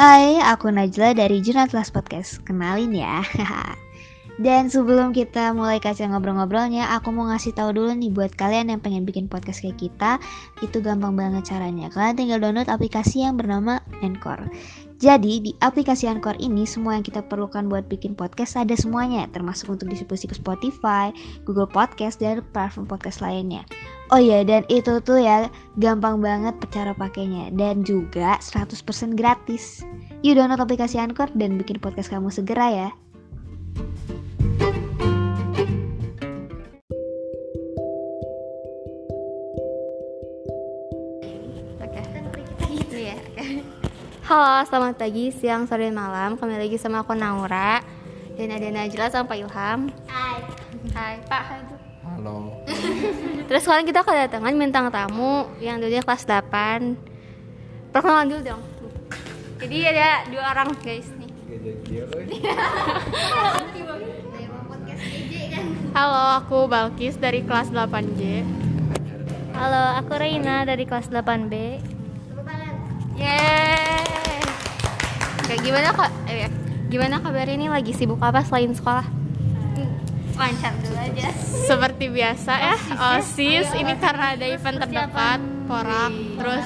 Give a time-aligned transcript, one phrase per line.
[0.00, 2.40] Hai, aku Najla dari Jurnal Atlas Podcast.
[2.48, 3.20] Kenalin ya.
[4.40, 8.80] Dan sebelum kita mulai kasih ngobrol-ngobrolnya, aku mau ngasih tahu dulu nih buat kalian yang
[8.80, 10.16] pengen bikin podcast kayak kita,
[10.64, 11.92] itu gampang banget caranya.
[11.92, 14.48] Kalian tinggal download aplikasi yang bernama Anchor.
[14.96, 19.68] Jadi di aplikasi Anchor ini semua yang kita perlukan buat bikin podcast ada semuanya, termasuk
[19.68, 21.12] untuk distribusi ke Spotify,
[21.44, 23.68] Google Podcast, dan platform podcast lainnya.
[24.10, 25.46] Oh iya, dan itu tuh ya
[25.78, 28.74] gampang banget cara pakainya dan juga 100%
[29.14, 29.86] gratis.
[30.26, 32.90] Yuk download aplikasi Anchor dan bikin podcast kamu segera ya.
[41.78, 42.02] Oke.
[42.90, 43.14] Iya.
[44.26, 46.34] Halo, selamat pagi, siang, sore, dan malam.
[46.34, 47.78] Kembali lagi sama aku Naura
[48.34, 49.80] dan ada Najla sama Pak Ilham.
[50.10, 50.42] Hai.
[50.98, 51.42] Hai, Pak.
[52.02, 52.50] Halo.
[53.50, 56.94] Terus sekarang kita kedatangan bintang tamu yang dulunya kelas 8.
[57.90, 58.62] Perkenalan dulu dong.
[59.60, 61.30] Jadi ada dua orang guys nih.
[65.90, 68.46] Halo, aku Balkis dari kelas 8J.
[69.58, 71.54] Halo, aku Reina dari kelas 8B.
[73.18, 74.40] Yeay.
[75.44, 76.10] Oke, gimana kok?
[76.30, 76.48] Eh,
[76.88, 79.04] gimana kabar ini lagi sibuk apa selain sekolah?
[80.40, 81.28] Lancar dulu aja
[81.60, 82.76] Seperti biasa ya,
[83.12, 86.64] OSIS ini karena ada event terdekat, Porak, terus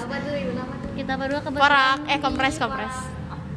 [0.94, 2.94] kita berdua kebetulan Porak, eh kompres kompres.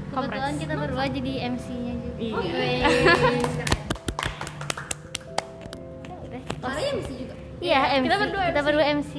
[0.09, 0.33] Kompres.
[0.33, 2.87] kebetulan kita berdua jadi MC-nya juga Oh, Iya.
[6.91, 8.03] MC juga Iya, MC.
[8.05, 9.11] Kita berdua Kita berdua MC.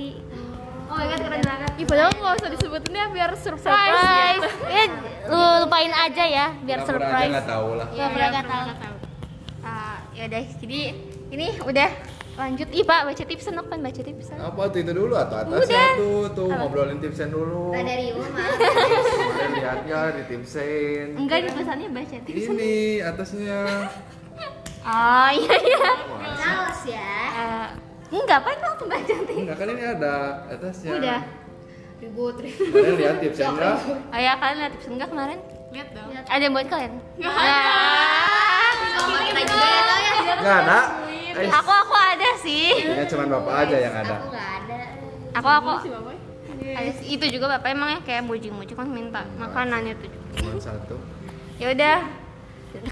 [0.88, 4.42] oh my god keren banget Ih, padahal nggak usah disebutin ya biar surprise.
[4.66, 4.82] Ya,
[5.30, 7.30] lu lupain aja ya, biar Pura-pura surprise.
[7.30, 7.86] nggak tahu lah.
[7.94, 8.97] Iya, nggak tahu.
[10.18, 10.44] Ya udah.
[10.58, 10.80] Jadi
[11.30, 11.90] ini udah
[12.34, 12.68] lanjut.
[12.74, 14.34] Ih, Pak, baca tipsen dong, kan baca tipsen.
[14.34, 17.70] Apa tuh itu dulu atau atasnya tuh tuh ngobrolin tipsen dulu.
[17.70, 21.14] Nah, dari rumah Kemarin lihat ya di tipsen.
[21.14, 22.54] Enggak, di pesannya baca tipsen.
[22.58, 22.74] Ini
[23.06, 23.60] atasnya.
[24.88, 25.90] Oh, iya iya.
[26.38, 27.12] Chaos ya
[28.08, 29.38] Eh, enggak, apa itu baca tipsen?
[29.46, 30.14] Enggak kan ini ada
[30.50, 30.92] atasnya.
[30.98, 31.20] Udah.
[31.98, 33.74] ribut ribut Kalian lihat tipsennya.
[33.86, 35.38] Oh ya, kalian lihat tipsen enggak kemarin?
[35.68, 36.92] lihat dong Ada yang buat kalian?
[38.98, 39.97] sama kita juga ya
[40.28, 40.80] ya Enggak ada.
[41.38, 42.66] Eh, Aku aku ada sih.
[42.84, 44.16] ya cuman bapak aja yang ada.
[44.16, 44.78] aku nggak ada
[45.34, 45.70] Aku aku.
[46.68, 47.06] Ada sih.
[47.14, 50.28] Itu juga bapak emangnya kayak bujing-bujing kan minta makanan itu juga.
[50.36, 50.96] Cuman satu.
[51.56, 51.98] Ya udah.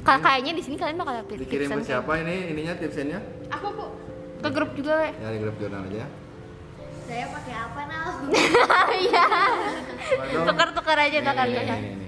[0.01, 3.21] Ka- Kayaknya di sini kalian bakal dapet Dikirim ke siapa ini ininya tipsennya?
[3.53, 3.91] Aku kok
[4.39, 5.11] ke grup juga, we.
[5.13, 6.07] Ya di grup jurnal aja.
[7.07, 8.09] saya pakai apa nal
[9.07, 9.27] Iya.
[10.43, 12.06] Tukar-tukar aja Ini,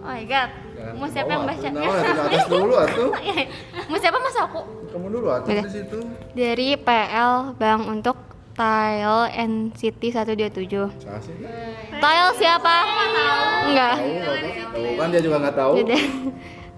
[0.00, 0.48] Oh my god.
[0.72, 1.68] Jangan Mau siapa yang baca?
[1.68, 1.90] Nah, ya,
[2.24, 3.10] atas dulu atuh.
[3.86, 4.60] Mau siapa mas aku?
[4.88, 5.98] Kamu dulu atuh di situ.
[6.32, 8.16] Dari PL Bang untuk
[8.50, 10.18] Tile NCT 127.
[10.98, 11.36] Saya sih.
[11.92, 12.74] Tile siapa?
[13.66, 13.94] Enggak.
[14.70, 15.72] Tahu, kan dia juga nggak tahu.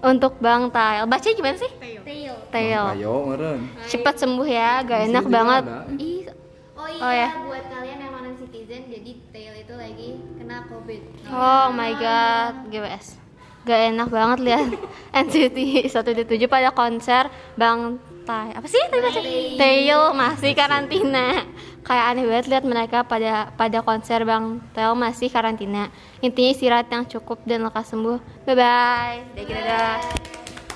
[0.03, 1.03] Untuk Bang Tile.
[1.05, 1.71] Baca gimana sih?
[2.03, 2.87] tail Tile.
[2.93, 3.71] Ayo, meren.
[3.83, 5.63] Cepet sembuh ya, gak enak banget.
[5.95, 6.27] Ih,
[6.75, 7.29] oh iya Oh, ya.
[7.41, 10.09] buat kalian yang non citizen jadi tail itu lagi
[10.43, 13.15] kena covid Oh my god, GWS.
[13.63, 14.67] Gak enak banget lihat
[15.23, 17.95] NCT 127 pada konser Bang
[18.27, 18.51] Tai.
[18.51, 19.19] Apa sih tadi baca?
[19.55, 21.47] Tail masih karantina.
[21.83, 25.87] Kayak aneh banget lihat mereka pada pada konser Bang Tail masih karantina.
[26.19, 28.19] Intinya istirahat yang cukup dan lekas sembuh.
[28.43, 29.23] Bye bye.
[29.31, 29.95] Udah gitu dah.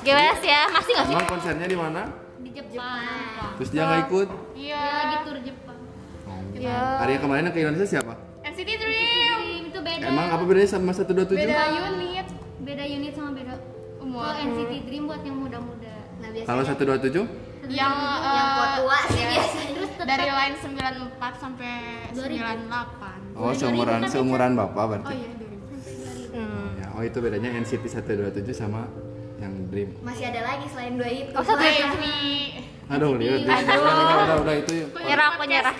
[0.08, 1.16] GWS ya, masih gak sih?
[1.20, 2.02] Emang konsernya di mana?
[2.38, 4.28] di Jepang Terus dia nggak ikut?
[4.56, 5.76] ya lagi tur Jepang
[6.58, 6.98] Ya.
[7.04, 8.27] Hari yang kemarin ke Indonesia siapa?
[8.58, 11.30] NCT Dream itu beda Emang apa bedanya sama 127?
[11.30, 12.26] unit
[12.60, 13.54] beda unit sama beda
[14.02, 17.70] umur kalau NCT Dream buat yang muda-muda nah biasanya Kalau 127?
[17.70, 21.72] yang yang tua eh, tua sih biasanya terus tetap dari line 94 sampai
[22.18, 25.06] 98 Oh, seumuran seumuran Bapak berarti.
[25.06, 25.46] oh iya 2000
[26.28, 26.70] Hmm.
[26.78, 28.90] Ya, oh itu bedanya NCT 127 sama
[29.38, 29.94] yang Dream.
[30.02, 31.94] masih ada lagi selain dua itu Oh, satu Banyak.
[32.90, 33.38] Aduh, lihat.
[33.38, 34.74] Udah, udah, udah, udah, itu.
[34.98, 35.74] Nyerah aku nyerah.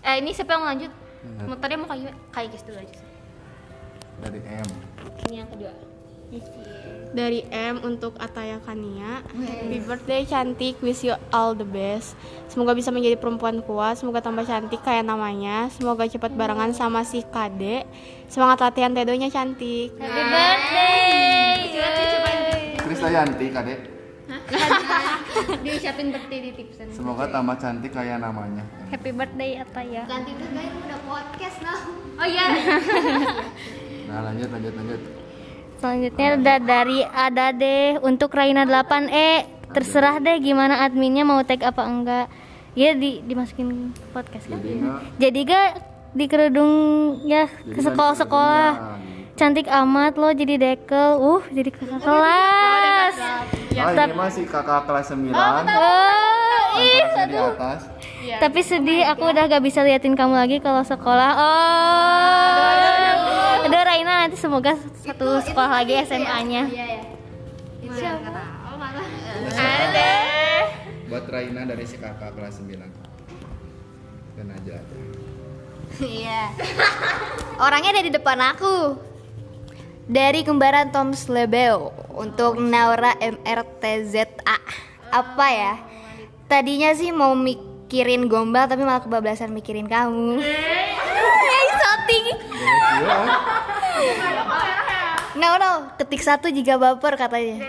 [0.00, 0.72] Eh ini siapa yang mau
[1.24, 1.46] lanjut?
[1.50, 2.96] Muternya mau kayak kayak guys dulu aja.
[4.18, 4.68] Dari M.
[5.28, 5.72] Ini yang kedua.
[7.16, 12.12] dari M untuk Ataya Kania Happy birthday cantik Wish you all the best
[12.52, 17.24] Semoga bisa menjadi perempuan kuat Semoga tambah cantik kayak namanya Semoga cepat barengan sama si
[17.24, 17.88] Kade
[18.28, 21.18] Semangat latihan tedonya cantik Happy birthday.
[22.88, 23.97] Krisdayanti, Kadek.
[25.60, 28.64] Diucapin birthday di tipsen Semoga tambah cantik kayak namanya.
[28.88, 30.02] Happy birthday Ataya.
[30.04, 31.80] ganti tuh guys udah podcast nah
[32.16, 32.46] Oh iya.
[34.08, 35.00] Nah, lanjut, lanjut, lanjut.
[35.76, 39.44] Selanjutnya ada dari Adade untuk Raina 8E.
[39.68, 42.26] Terserah deh gimana adminnya mau tag apa enggak.
[42.72, 44.56] Ya di dimasukin podcast kan.
[44.56, 45.68] Jadi enggak Jadi gak
[46.10, 46.72] di kerudung
[47.22, 48.70] ya ke sekolah-sekolah.
[48.72, 49.17] gitu.
[49.38, 51.14] Cantik amat lo jadi dekel.
[51.22, 53.14] Uh, jadi kakak kelas.
[53.78, 57.86] Ah, ini masih kakak kelas 9 Oh, ih, Angkatnya di atas.
[58.42, 61.30] Tapi sedih, aku udah gak bisa liatin kamu lagi kalau sekolah.
[61.38, 62.66] Oh,
[63.62, 64.74] aduh Raina nanti semoga
[65.06, 66.66] satu sekolah lagi SMA-nya.
[69.54, 70.10] Ada.
[71.06, 72.74] Buat Raina dari si kakak kelas 9
[74.34, 74.82] Dan aja.
[76.02, 76.52] Iya.
[77.62, 79.07] Orangnya ada di depan aku.
[80.08, 84.56] Dari kembaran Tom Slebeo untuk Naura MRTZA.
[85.12, 85.76] Apa ya?
[86.48, 90.40] Tadinya sih mau mikirin gombal tapi malah kebablasan mikirin kamu.
[90.40, 92.24] Eh, shouting.
[95.36, 97.60] No no, ketik satu jika baper katanya.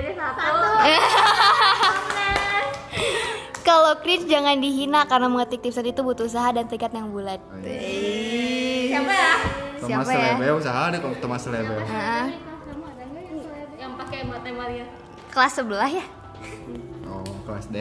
[3.67, 7.43] Kalau cringe jangan dihina karena mengetik tipsan itu butuh usaha dan tekad yang bulat.
[8.87, 9.67] Siapa ya?
[9.79, 10.33] Thomas Siapa ya?
[10.35, 12.25] Lebeo, usaha deh kok Thomas Lebeo Heeh.
[13.75, 14.85] Yang pakai matematika.
[15.29, 16.05] kelas sebelah ya?
[17.05, 17.77] Oh, kelas D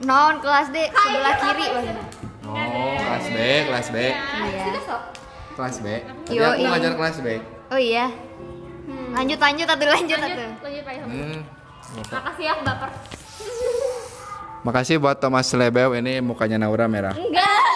[0.00, 2.04] Non kelas D sebelah kiri maksudnya.
[2.42, 2.56] Oh,
[2.96, 3.36] kelas B,
[3.68, 4.64] kelas B Iya.
[5.52, 5.86] Kelas B
[6.24, 6.68] Tadi Yo, aku iya.
[6.72, 7.28] ngajar kelas B
[7.68, 8.06] Oh iya.
[9.10, 10.48] Lanjut lanjut atau lanjut atau.
[10.60, 11.08] Lanjut Pak Ilham.
[11.08, 11.38] hmm.
[12.06, 12.90] Makasih ya baper.
[14.60, 17.48] Makasih buat Thomas Lebeo, ini mukanya Naura merah Enggak.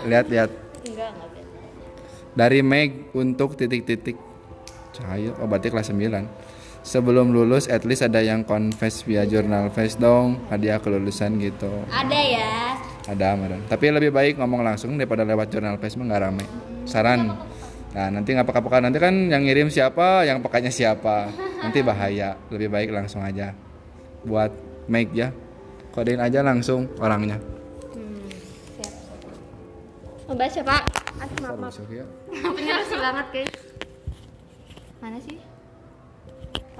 [0.00, 0.50] Lihat, lihat.
[2.34, 4.14] Dari Meg untuk titik-titik.
[4.90, 6.50] Cahaya, oh berarti kelas 9
[6.80, 11.68] Sebelum lulus at least ada yang confess via jurnal face dong Hadiah kelulusan gitu.
[11.92, 12.52] Ada ya.
[13.04, 16.44] Ada ada Tapi lebih baik ngomong langsung daripada lewat jurnal face mah nggak rame.
[16.88, 17.36] Saran.
[17.92, 21.28] Nah nanti nggak peka-peka nanti kan yang ngirim siapa, yang pekanya siapa.
[21.60, 22.40] Nanti bahaya.
[22.48, 23.52] Lebih baik langsung aja.
[24.24, 24.50] Buat
[24.88, 25.36] Meg ya.
[25.92, 27.36] Kodein aja langsung orangnya.
[30.30, 30.82] Membaca Pak.
[30.82, 30.99] Aduh,
[31.40, 31.74] maaf, maaf.
[33.00, 33.52] Banget guys.
[35.00, 35.36] Mana sih?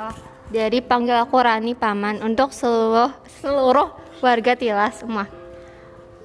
[0.00, 0.14] Oh,
[0.52, 3.92] Jadi panggil aku Rani Paman untuk seluruh seluruh
[4.24, 5.28] warga Tilas semua.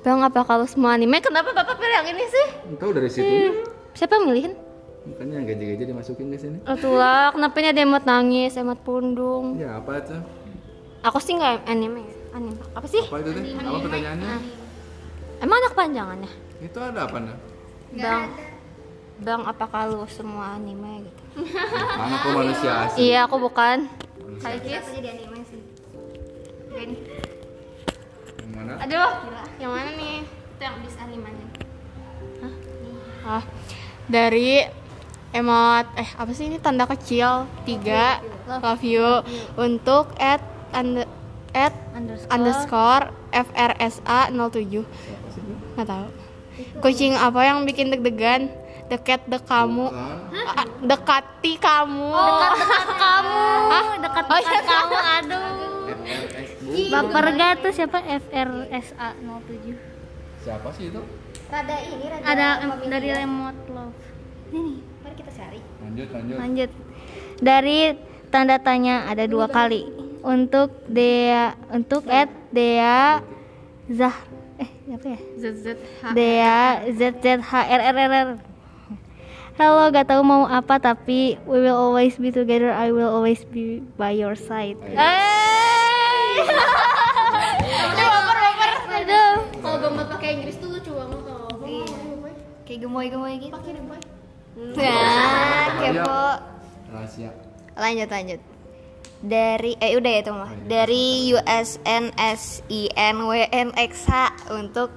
[0.05, 1.17] Bang, apa kalau semua anime?
[1.17, 2.47] Kenapa Bapak pilih yang ini sih?
[2.77, 3.65] Tahu dari situ
[3.97, 4.53] Siapa yang milihin?
[5.05, 9.57] Makanya yang gaji-gaji dimasukin ke sini Oh, tulah, kenapa ini ada emot nangis, emot pundung?
[9.57, 10.21] Ya apa tuh?
[11.09, 12.05] Aku sih nggak anime.
[12.37, 13.01] Anime apa sih?
[13.01, 13.43] Apa itu teh?
[13.57, 14.33] Apa pertanyaannya?
[15.41, 16.31] Emang ada kepanjangannya?
[16.61, 17.37] Itu ada apa nah?
[17.95, 18.35] Bang,
[19.23, 21.23] Bang, apa kalau semua anime gitu?
[21.99, 23.07] Mana aku manusia asli?
[23.07, 23.87] Iya, aku bukan.
[24.43, 25.61] Aku jadi anime sih.
[26.75, 28.71] Yang mana?
[28.83, 29.11] Aduh,
[29.63, 30.27] yang mana nih?
[30.27, 31.47] Itu yang bis animenya.
[33.23, 33.39] Hah?
[33.39, 33.43] Ah,
[34.11, 34.67] dari
[35.31, 36.59] emot eh apa sih ini?
[36.59, 37.47] Tanda kecil.
[37.63, 38.19] Tiga.
[38.47, 39.23] Love you.
[39.55, 40.43] Untuk at
[40.75, 41.07] under,
[41.55, 43.15] at underscore.
[43.35, 44.87] frsa 07
[45.75, 46.07] nggak tahu
[46.77, 48.47] kucing apa yang bikin deg-degan
[48.85, 53.45] deket dek kamu Ah, dekati kamu Dekat kamu.
[53.97, 54.59] Dekat Oh, iya.
[54.61, 54.95] kamu.
[54.95, 55.43] Aduh.
[56.87, 59.73] baper gak tuh siapa FRSA 07
[60.39, 61.01] Siapa sih itu?
[61.45, 63.97] Rada ini rada ada em- dari remote love
[64.51, 65.59] ini Mari kita cari.
[65.79, 66.35] Lanjut, lanjut.
[66.37, 66.69] lanjut
[67.37, 67.79] dari
[68.27, 69.85] tanda tanya ada dua kali
[70.21, 73.21] untuk Dea untuk at Dea
[73.87, 74.17] Zah
[74.85, 75.19] apa ya
[76.13, 76.61] Dea
[76.93, 78.37] ZZHRRR
[79.55, 82.75] Halo, gak tahu mau apa tapi we will always be together.
[82.75, 84.75] I will always be by your side.
[84.83, 84.99] Eh.
[87.95, 88.71] Aduh, baper baper.
[88.99, 89.33] Aduh.
[89.63, 91.47] Kalau gambar pakai Inggris tuh lucu banget kalau
[92.67, 93.55] Kayak gemoy-gemoy gitu.
[93.55, 93.99] Pakai boy.
[94.75, 96.23] Nah, kepo.
[96.91, 97.31] Rahasia.
[97.79, 98.54] Lanjut lanjut.
[99.25, 100.53] Dari eh udah ya itu mah.
[100.69, 104.09] Dari USNSINWNXH
[104.53, 104.93] untuk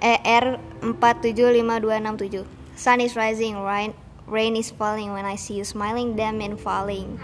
[0.00, 2.48] E ER 475267.
[2.78, 3.92] Sun is rising, rain
[4.30, 7.20] rain is falling when I see you smiling, damn in falling.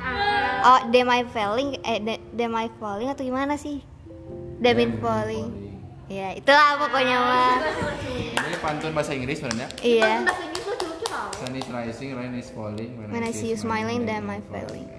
[0.67, 3.81] Oh, damn I falling, eh damn I falling atau gimana sih?
[4.61, 5.79] Damn in falling.
[6.11, 7.59] Ya, itulah pokoknya mah.
[8.35, 9.69] Ini pantun bahasa Inggris sebenarnya.
[9.83, 10.27] Iya.
[11.37, 12.99] Sun is rising, rain is falling.
[12.99, 14.91] When I see you smiling, damn I falling.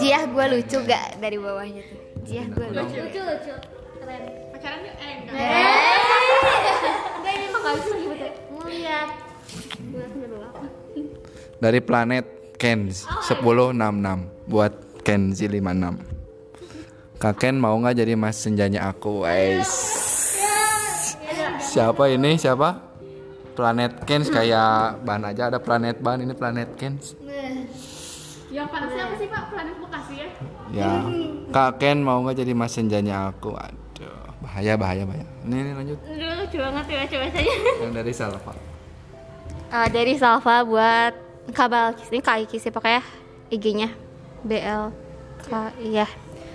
[0.00, 2.00] Jiah gue lucu gak dari bawahnya tuh?
[2.24, 2.96] Jiah gue lucu.
[3.04, 3.52] lucu lucu
[4.00, 4.22] keren
[4.52, 5.36] pacaran yuk eh enggak
[7.20, 8.28] Enggak ini mah gak bisa gitu.
[8.54, 9.08] Ngeliat.
[11.60, 12.26] Dari planet
[12.60, 14.72] Kenz 1066 buat
[15.04, 17.20] Kenzi 56.
[17.20, 19.24] Kak Ken mau nggak jadi mas senjanya aku?
[19.24, 19.72] Guys.
[21.60, 22.36] Siapa ini?
[22.36, 22.92] Siapa?
[23.54, 27.16] Planet Kenz kayak ban aja ada planet ban ini planet Kenz.
[28.54, 30.28] Yang panasnya apa sih pak planet bekasi ya
[30.74, 31.06] Ya.
[31.54, 33.54] Kak Ken mau nggak jadi mas senjanya aku?
[33.54, 35.22] Aduh, bahaya bahaya bahaya.
[35.46, 35.98] Ini, ini lanjut.
[36.02, 37.54] Aduh lucu banget ya baca-bacanya.
[37.84, 38.52] Yang dari Salva.
[39.70, 41.12] Eh, dari Salva buat
[41.52, 43.04] kabel kis ini kaki kis ya pakai
[43.52, 43.92] IG-nya
[44.42, 44.88] BL
[45.44, 45.50] K
[45.84, 46.08] iya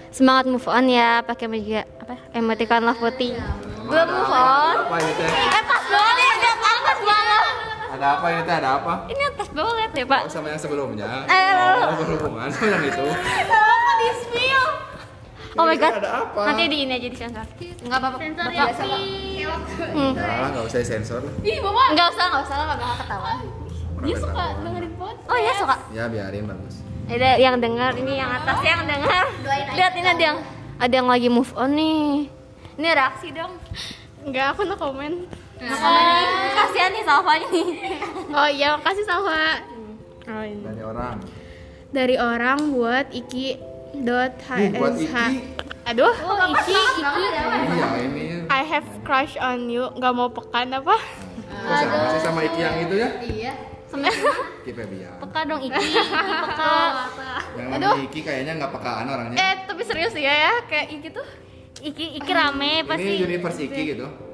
[0.09, 3.37] semangat move on ya pakai meja apa emoticon love putih
[3.85, 5.29] belum move on teh?
[5.29, 7.45] eh pas banget ya dia atas banget
[7.89, 8.55] Ada apa ini teh?
[8.55, 8.93] Ada apa?
[9.07, 11.07] ini atas banget ya pak Oh, sama yang sebelumnya.
[11.25, 11.77] Eh.
[11.81, 13.05] Oh, berhubungan sama yang itu.
[13.09, 14.63] Kenapa di spill
[15.51, 16.41] oh my god Ada apa?
[16.45, 17.45] nanti di ini aja di sensor
[17.79, 18.93] nggak apa-apa Sensor Bapak- ya sih.
[19.89, 20.13] Hmm.
[20.13, 21.21] Nah, nggak usah sensor.
[21.25, 23.31] nggak usah nggak usah nggak bakal ketawa
[23.99, 25.27] Dia suka dengerin podcast.
[25.27, 26.75] oh ya suka Ya biarin bagus.
[27.09, 29.25] ada yang dengar ini yang atas yang dengar
[29.73, 30.37] lihat ini ada yang
[30.77, 32.29] ada yang lagi move on nih
[32.75, 33.57] ini reaksi dong
[34.19, 35.31] Enggak, aku no komen.
[35.59, 36.23] Ah,
[36.55, 37.67] kasihan nih Salvanya nih
[38.31, 39.59] Oh iya, makasih Salva.
[40.29, 40.63] Oh, ini.
[40.63, 41.15] Dari orang.
[41.89, 43.47] Dari orang buat Iki
[44.05, 45.15] dot Nih, buat HSH.
[45.17, 45.37] Iki.
[45.89, 47.23] Aduh, Iki, Iki.
[47.75, 48.23] Iya ini.
[48.47, 49.89] I have crush on you.
[49.97, 50.95] Gak mau pekan apa?
[50.95, 53.09] Oh, sama sih sama Iki yang itu ya?
[53.19, 53.53] Iya.
[53.89, 55.17] Iki Febian.
[55.17, 56.77] peka dong Iki peka
[57.57, 59.37] Yang namanya Iki kayaknya nggak pekaan orangnya.
[59.41, 61.27] Eh, tapi serius ya ya, kayak Iki tuh.
[61.81, 64.28] Iki Iki rame Ini pasti universe Iki gitu.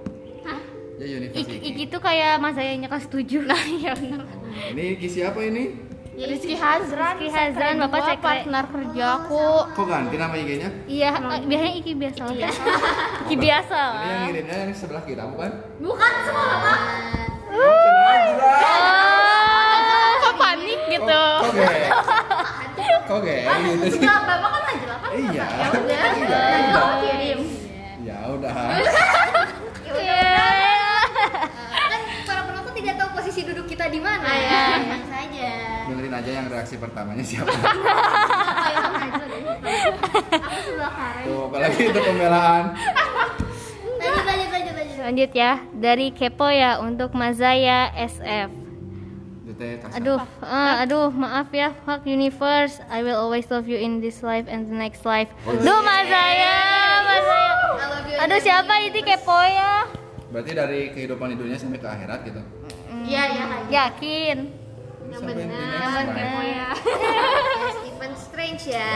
[0.96, 1.68] Ya universe Iki, Iki.
[1.70, 4.24] Iki tuh kayak Mas Zayanya kelas 7 Nah iya benar
[4.72, 5.84] Ini Iki siapa ini?
[6.16, 8.16] Rizky Hazran, Rizky Hazran, Bapak Le.
[8.24, 9.68] partner kerja aku.
[9.76, 10.72] Kok ganti nama IG-nya?
[10.88, 12.36] Iya, eh, biasanya Iki biasa lah
[13.28, 15.52] Iki biasa Ini yang ngirimnya yang sebelah kita bukan?
[15.76, 16.80] Bukan semua Bapak
[20.24, 21.24] Kok panik gitu?
[21.36, 21.76] Kok gak?
[23.04, 23.44] Kok gak?
[23.60, 24.00] Gitu sih.
[24.08, 25.46] Bapak kan aja kan Iya.
[25.52, 26.00] Iya.
[26.72, 26.88] udah.
[27.04, 27.40] kirim
[28.08, 28.56] Ya udah.
[31.92, 34.28] Kan para penonton tidak tahu posisi duduk kita di mana.
[34.28, 34.64] Iya.
[34.82, 35.52] Tenang saja.
[35.86, 37.52] Dengerin aja yang reaksi pertamanya siapa.
[38.66, 39.42] Aja deh.
[40.42, 40.94] Aku sebelah.
[41.26, 42.64] Tuh, apalagi itu pembelaan.
[44.06, 44.96] Lanjut lanjut lanjut lanjut.
[45.02, 48.66] Lanjut ya, dari Kepo ya untuk Mazaya SF.
[49.96, 52.84] Aduh, eh, aduh, maaf ya, fuck universe.
[52.92, 55.32] I will always love you in this life and the next life.
[55.48, 56.58] Duh, Mazaya,
[57.08, 57.54] Mazaya.
[57.56, 58.18] I love you.
[58.20, 59.88] Aduh, siapa itu kepo ya?
[60.34, 62.42] Berarti dari kehidupan di dunia sampai ke akhirat gitu.
[63.06, 63.46] Iya iya.
[63.70, 64.38] Yakin?
[65.12, 66.04] Yang benar.
[66.10, 66.68] Kepo ya.
[67.78, 68.94] Stephen Strange ya.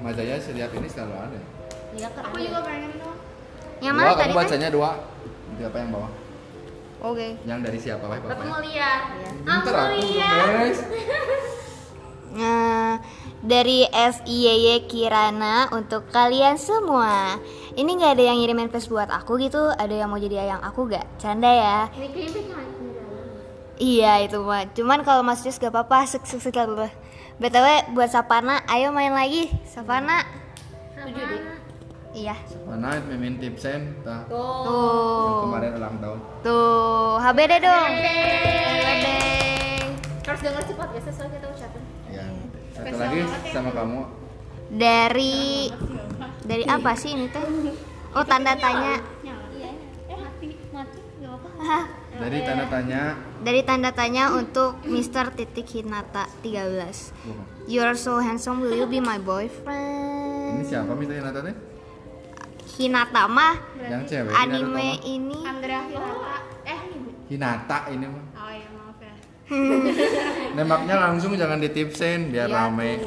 [0.00, 1.40] Mas Jaya setiap ini selalu ada.
[2.24, 3.18] Aku juga pengen dong.
[3.80, 4.40] Yang Dua, mana tadi kan?
[4.44, 4.90] bacanya dua.
[5.56, 6.10] Itu apa yang bawah?
[7.00, 7.28] Oke.
[7.48, 8.44] Yang dari siapa, Wah, Bapak?
[8.44, 8.92] Mulia.
[9.40, 10.78] Bentar aku beres.
[12.30, 13.02] Nah,
[13.42, 17.40] dari SIYY Kirana untuk kalian semua.
[17.74, 20.86] Ini nggak ada yang ngirimin face buat aku gitu, ada yang mau jadi ayang aku
[20.90, 21.06] gak?
[21.18, 21.78] Canda ya.
[23.80, 24.68] Iya itu mah.
[24.76, 26.54] Cuman kalau Mas Jus gak apa-apa, sek sek sek.
[27.40, 29.48] BTW buat Sapana, ayo main lagi.
[29.64, 30.22] Sapana.
[32.10, 32.34] Iya.
[32.66, 34.26] Mana mimin tipsen tah.
[34.28, 35.46] Tuh.
[35.48, 36.18] Kemarin ulang tahun.
[36.44, 37.90] Tuh, HBD dong.
[37.96, 39.06] HBD.
[40.26, 41.48] Harus denger sih podcastnya soalnya kita.
[41.54, 41.59] Ya.
[42.80, 43.20] Satu lagi
[43.52, 44.00] sama kamu.
[44.70, 45.68] Dari
[46.42, 47.42] dari apa sih ini teh?
[48.16, 48.96] Oh, tanda tanya.
[52.10, 53.02] Dari tanda tanya.
[53.40, 55.32] Dari tanda tanya untuk Mr.
[55.32, 57.12] Titik Hinata 13.
[57.24, 57.44] Bukan.
[57.64, 60.66] You are so handsome, will you be my Ini boyfriend?
[60.66, 61.54] siapa minta Hinata teh?
[62.76, 64.32] Hinata mah Yang cewek.
[64.32, 66.36] Hinata anime ini Andrea Hirata.
[66.64, 66.80] Eh,
[67.28, 68.24] Hinata ini mah.
[68.36, 68.69] oh iya ya.
[70.56, 73.02] Nembaknya langsung jangan ditipsen biar rame.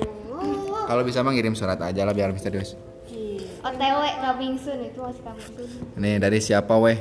[0.83, 2.75] Kalau bisa mah ngirim surat aja lah biar misterius.
[3.63, 5.87] OTW coming soon itu masih coming soon.
[5.95, 6.99] Nih dari siapa weh?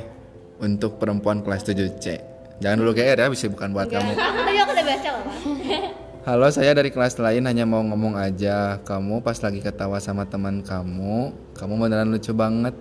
[0.63, 2.23] Untuk perempuan kelas 7C.
[2.63, 4.15] Jangan dulu GR ya, bisa bukan buat kamu.
[4.15, 5.37] Tapi aku udah baca loh, Pak.
[6.29, 8.79] Halo, saya dari kelas lain hanya mau ngomong aja.
[8.87, 12.71] Kamu pas lagi ketawa sama teman kamu, kamu beneran lucu banget.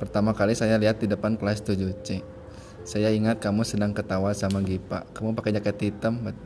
[0.00, 2.35] Pertama kali saya lihat di depan kelas 7C.
[2.86, 5.02] Saya ingat kamu sedang ketawa sama Gipa.
[5.10, 6.38] Kamu pakai jaket hitam, bet-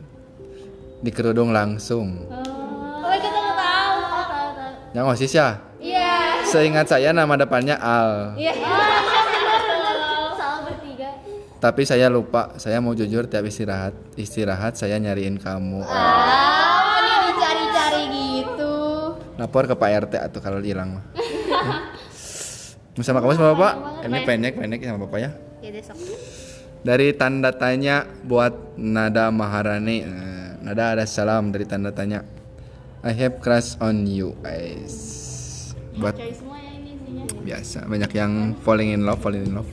[1.05, 2.17] di kerudung langsung.
[2.33, 3.93] Oh, kita tahu.
[4.01, 4.97] Oh, tahu, tahu.
[4.97, 5.61] Yang osis ya?
[5.77, 6.41] Iya.
[6.49, 8.33] Seingat saya nama depannya Al.
[8.41, 8.57] Iya.
[10.33, 11.13] Salah bertiga.
[11.61, 12.57] Tapi saya lupa.
[12.57, 15.85] Saya mau jujur tiap istirahat, istirahat saya nyariin kamu.
[15.85, 18.03] Oh, ini dicari-cari
[18.41, 18.73] gitu.
[19.37, 21.05] Lapor ke Pak RT atau kalau hilang mah.
[23.05, 23.73] sama kamu sama Bapak?
[24.09, 25.50] Ini pendek pendek sama Bapak ya.
[25.61, 25.97] Ya besok.
[26.81, 30.01] Dari tanda tanya buat Nada Maharani.
[30.01, 32.25] Eh, Nada ada salam dari tanda tanya.
[33.01, 34.93] I have crush on you guys.
[35.97, 37.25] Buat semua ya ini isinya.
[37.41, 39.69] biasa banyak yang falling in love, falling in love.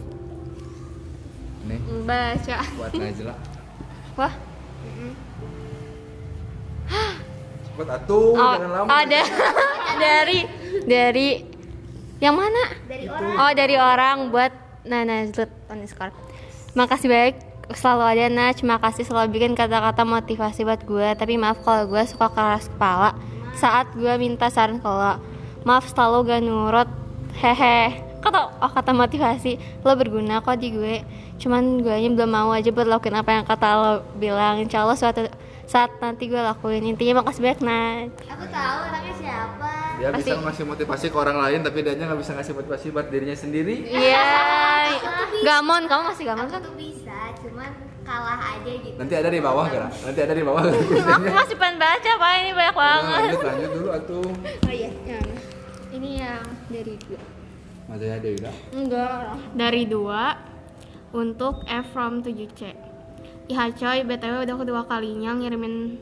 [1.65, 2.57] Nih Baca.
[2.75, 3.35] buat Najla.
[4.19, 4.33] Wah,
[7.77, 8.89] Buat atuh, oh, jangan lama.
[8.91, 9.21] ada
[10.03, 10.39] dari
[10.89, 11.29] dari
[12.19, 12.63] yang mana?
[12.89, 13.33] Dari orang.
[13.39, 14.53] Oh, dari orang buat
[14.83, 16.13] Nana Zlut underscore.
[16.75, 17.37] Makasih banyak
[17.77, 21.09] selalu ada nah cuma kasih selalu bikin kata-kata motivasi buat gue.
[21.17, 23.17] Tapi maaf kalau gue suka keras kepala.
[23.57, 25.21] Saat gue minta saran lo
[25.65, 26.89] maaf selalu gak nurut.
[27.39, 28.05] Hehe.
[28.19, 30.97] Kata oh kata motivasi lo berguna kok di gue.
[31.39, 34.59] Cuman gue nya belum mau aja buat lakuin apa yang kata lo bilang.
[34.59, 35.29] Insya Allah suatu
[35.69, 39.73] saat nanti gue lakuin intinya makasih banyak Nat Aku tahu orangnya siapa.
[39.99, 40.31] Dia Pasti.
[40.31, 43.85] bisa ngasih motivasi ke orang lain tapi dia nggak bisa ngasih motivasi buat dirinya sendiri.
[43.85, 44.25] iya
[45.39, 47.71] gamon kamu masih gamon kan Aku tuh bisa, cuman
[48.01, 48.97] kalah aja gitu.
[48.97, 49.93] Nanti ada di bawah gerak.
[50.01, 50.63] Nanti ada di bawah.
[50.65, 54.29] aku masih pengen baca pak ini banyak Nah, banget lanjut lanjut dulu atuh.
[54.65, 54.91] oh iya
[55.93, 57.21] ini yang dari gue
[57.85, 58.39] Masa ya Dewi
[58.73, 59.13] enggak
[59.53, 60.37] Dari dua
[61.11, 62.88] untuk F from 7C.
[63.49, 65.97] Iha coy, BTW udah kedua kalinya ngirimin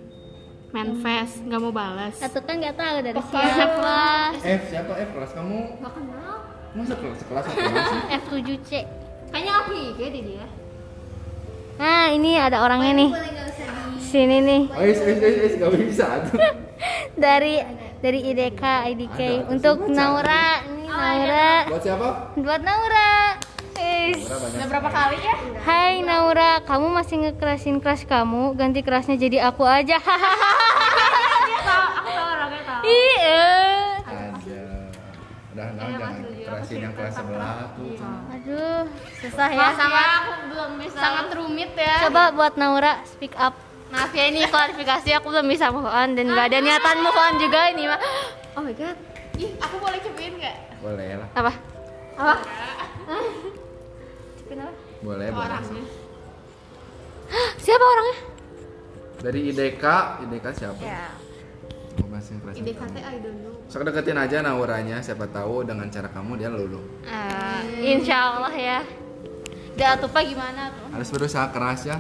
[0.69, 2.19] manifest, nggak mau balas.
[2.19, 3.99] Satu kan nggak tahu dari siapa.
[4.37, 5.59] F siapa F kelas kamu?
[5.79, 6.35] gak kenal
[6.75, 8.01] Masa kelas kelas apa sih?
[8.21, 8.71] F7C.
[9.27, 10.47] kayaknya aku IG di dia
[11.77, 16.07] nah ini ada orangnya nih nggak sini nih Oh, is is is, is gak bisa
[16.25, 16.39] tuh.
[17.25, 17.61] dari
[17.99, 18.63] dari IDK
[18.93, 19.77] IDK Ada, untuk.
[19.89, 22.09] Naura ini Naura Buat siapa?
[22.33, 23.13] buat Naura
[23.77, 25.35] Udah Berapa kali ya?
[25.63, 30.01] Hai Naura, kamu masih ngekerasin keras kamu, ganti kerasnya jadi aku aja.
[30.07, 32.83] Aku tahu orangnya tahu.
[32.87, 33.45] Iya.
[34.07, 34.63] Ada.
[35.53, 36.13] Udah nah, jangan
[36.47, 37.97] kerasin yang kelas sebelah tuh.
[38.33, 38.83] Aduh,
[39.21, 39.69] susah ya.
[39.75, 40.99] Sama aku belum bisa.
[41.01, 41.97] Sangat rumit ya.
[42.09, 43.55] Coba buat Naura speak up.
[43.87, 47.35] Maaf ya ini klarifikasi aku belum bisa move on dan nggak ada niatan move on
[47.39, 48.01] juga ini mah.
[48.59, 48.97] Oh my god.
[49.37, 50.57] Ih, aku boleh cobain nggak?
[50.81, 51.29] Boleh lah.
[51.39, 51.53] Apa?
[52.17, 52.35] Apa?
[54.47, 54.71] Apa?
[55.03, 55.47] Boleh, boleh.
[55.47, 55.85] Orangnya.
[57.59, 58.17] Siapa orangnya?
[59.27, 59.85] Dari IDK,
[60.23, 60.79] IDK siapa?
[60.79, 61.11] Ya.
[61.97, 62.95] Mau bahas yang kelas IDK kamu.
[62.95, 63.55] teh I don't know.
[63.67, 66.79] Sok deketin aja Nauranya, siapa tahu dengan cara kamu dia lulu.
[67.09, 68.81] Eh, insya Allah ya.
[69.77, 70.87] Udah tuh gimana tuh?
[70.95, 71.99] Harus berusaha keras ya.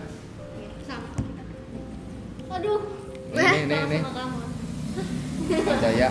[2.56, 2.80] Aduh.
[3.36, 3.98] Ini, ini, ini.
[5.82, 6.08] Jaya.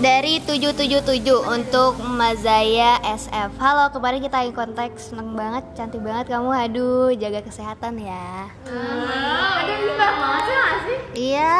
[0.00, 3.60] Dari 777 untuk Mazaya SF.
[3.60, 6.48] Halo, kemarin kita lagi kontak, seneng banget, cantik banget kamu.
[6.48, 8.48] Aduh, jaga kesehatan ya.
[8.64, 10.98] Ada ini banget sih nggak sih?
[11.12, 11.56] Iya,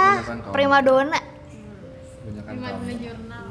[0.48, 1.20] prima dona.
[2.48, 2.96] Kan kamu.
[2.96, 3.44] jurnal.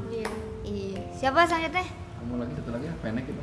[0.66, 1.02] Iya.
[1.14, 1.86] Siapa selanjutnya?
[2.18, 3.42] Kamu lagi satu lagi ya, pendek gitu.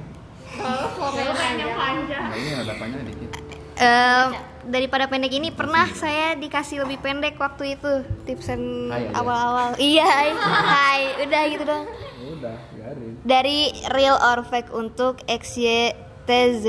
[0.98, 2.24] Pokoknya panjang panjang.
[2.26, 3.30] Nah, ini ada panjang dikit.
[3.78, 4.24] Eh,
[4.68, 9.72] daripada pendek ini pernah saya dikasih lebih pendek waktu itu tipsen awal-awal.
[9.80, 10.30] Iya, hai.
[10.36, 11.84] hai, udah gitu dong.
[12.28, 13.12] Udah, biarin.
[13.24, 13.58] Dari
[13.90, 16.66] real or fake untuk XYTZ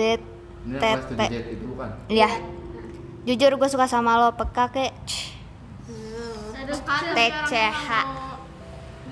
[0.60, 1.22] Ini yang kelas 7 TT.
[1.28, 1.90] jet itu bukan?
[2.08, 2.30] Ya.
[3.28, 4.90] Jujur gue suka sama lo, peka ke
[6.56, 6.80] Aduh,
[7.14, 7.88] TCH.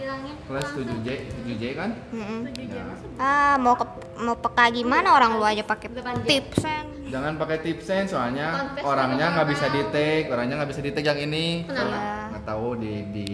[0.08, 1.08] Bilangnya Kelas 7J,
[1.44, 1.90] 7J kan?
[2.16, 2.40] Mm-mm.
[2.56, 2.84] Ya.
[3.20, 3.86] Ah, mau ke,
[4.24, 5.92] mau peka gimana orang lu aja pakai
[6.24, 7.12] tipsen.
[7.12, 11.20] Jangan pakai tipsen soalnya orangnya nggak bisa di tag, orangnya nggak bisa di tag yang
[11.20, 11.68] ini.
[11.68, 12.32] Iya.
[12.32, 13.30] Nggak tahu di di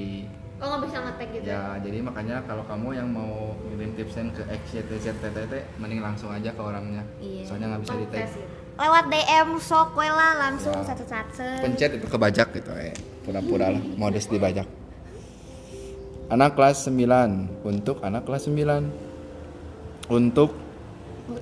[0.64, 1.44] Oh nggak bisa ngetek gitu?
[1.44, 6.62] ya jadi makanya kalau kamu yang mau ngirim tipsen ke XYTZTT mending langsung aja ke
[6.64, 7.04] orangnya.
[7.20, 7.44] Iya.
[7.46, 8.28] Soalnya nggak bisa di tag.
[8.74, 10.88] Lewat DM sok lah langsung Ya.
[10.90, 11.46] satu-satu.
[11.62, 12.96] Pencet itu kebajak gitu eh.
[13.22, 14.66] Pura-pura lah modus dibajak.
[16.32, 20.56] Anak kelas 9 untuk anak kelas 9 untuk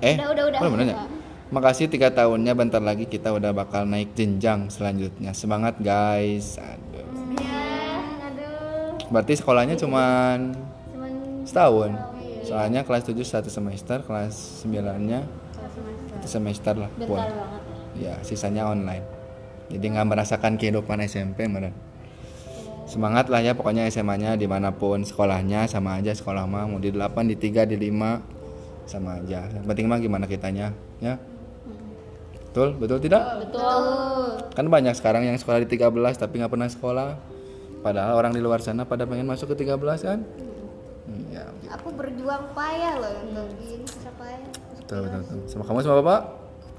[0.02, 0.60] eh Udah, udah, udah.
[0.62, 0.96] oh, ya?
[1.52, 5.36] Makasih tiga tahunnya bentar lagi kita udah bakal naik jenjang selanjutnya.
[5.36, 6.56] Semangat guys.
[6.56, 7.04] Aduh.
[9.12, 10.56] Berarti sekolahnya cuman
[11.44, 11.92] setahun.
[12.42, 15.22] Soalnya kelas 7 satu semester, kelas 9-nya
[16.16, 16.90] satu semester lah.
[17.04, 17.20] Pun.
[18.00, 19.04] Ya, sisanya online.
[19.68, 21.76] Jadi nggak merasakan kehidupan SMP meren.
[22.82, 26.90] Semangat lah ya pokoknya SMA-nya di mana pun sekolahnya sama aja sekolah mah mau di
[26.90, 29.46] 8, di 3, di 5 sama aja.
[29.48, 31.16] Yang penting mah gimana kitanya ya.
[32.52, 33.48] Betul, betul tidak?
[33.48, 34.44] Betul.
[34.52, 35.88] Kan banyak sekarang yang sekolah di 13
[36.20, 37.08] tapi nggak pernah sekolah.
[37.80, 40.20] Padahal orang di luar sana pada pengen masuk ke 13 kan?
[41.08, 41.48] Hmm, ya,
[41.80, 43.82] Aku berjuang payah loh untuk ini
[44.20, 44.38] payah.
[44.78, 45.38] betul, betul, betul.
[45.48, 46.20] Sama kamu sama Bapak?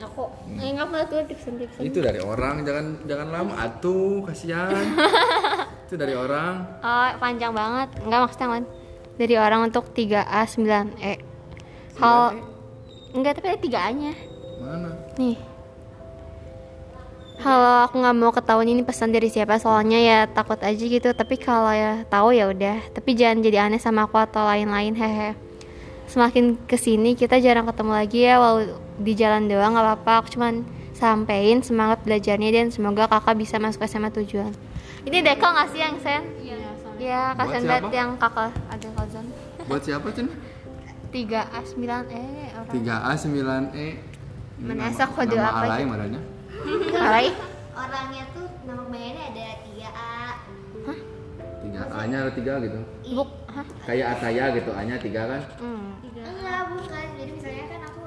[0.04, 0.28] Aku
[0.60, 1.82] eh, nggak pernah tuh tipsen-tipsen.
[1.84, 4.72] Itu dari orang, jangan jangan lama atuh, kasihan.
[5.94, 6.82] Itu dari orang.
[6.82, 8.02] Oh panjang banget.
[8.02, 8.66] Enggak maksudnya man.
[9.14, 11.22] Dari orang untuk 3A 9E.
[12.02, 12.42] Hal
[13.14, 14.14] enggak tapi ada 3A-nya.
[14.58, 14.90] Mana?
[15.22, 15.38] Nih.
[17.38, 21.38] Kalau aku nggak mau ketahuan ini pesan dari siapa soalnya ya takut aja gitu tapi
[21.38, 25.38] kalau ya tahu ya udah tapi jangan jadi aneh sama aku atau lain-lain hehe
[26.10, 30.40] semakin ke sini kita jarang ketemu lagi ya walau di jalan doang nggak apa-apa aku
[30.40, 34.54] cuman sampein semangat belajarnya dan semoga kakak bisa masuk SMA tujuan
[35.04, 36.24] ini Deko nggak sih yang sen?
[36.96, 39.26] Iya, Buat kasihan banget yang kakak ada Kazan
[39.64, 40.28] Buat siapa, Cen?
[41.10, 43.88] 3A 9E orang 3A 9E.
[44.54, 45.90] Ini Mana nama- asa kode nama apa alay gitu?
[45.90, 46.22] marahnya.
[47.04, 47.28] Hai.
[47.74, 50.14] Orangnya tuh nama kepanjangannya ada tiga A.
[51.60, 53.30] tiga A nya ada tiga gitu Buk.
[53.48, 53.66] Hah?
[53.84, 55.98] kayak Ataya gitu A nya tiga kan Hmm.
[56.14, 57.06] Enggak, bukan.
[57.18, 58.02] Jadi misalnya kan aku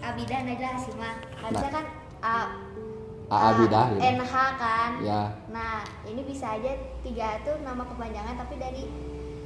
[0.00, 1.14] Abida Najla Hasimah.
[1.36, 1.72] Harusnya Nah.
[1.72, 1.84] kan
[2.20, 2.34] A
[3.32, 4.90] A Abidah gitu NH kan.
[5.00, 8.84] ya Nah, ini bisa aja tiga itu nama kepanjangan tapi dari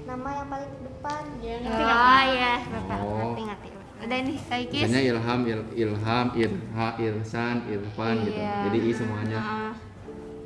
[0.02, 1.22] nama yang paling depan.
[1.34, 2.98] Oh iya, Bapak.
[3.00, 3.14] Oh.
[3.30, 3.68] Ngerti ngerti.
[3.96, 4.82] Udah nih, Kak Ikis.
[4.84, 8.54] misalnya Ilham Il, Ilham Irha Irsan Irfan gitu Iya.
[8.68, 9.72] jadi I semuanya Heeh.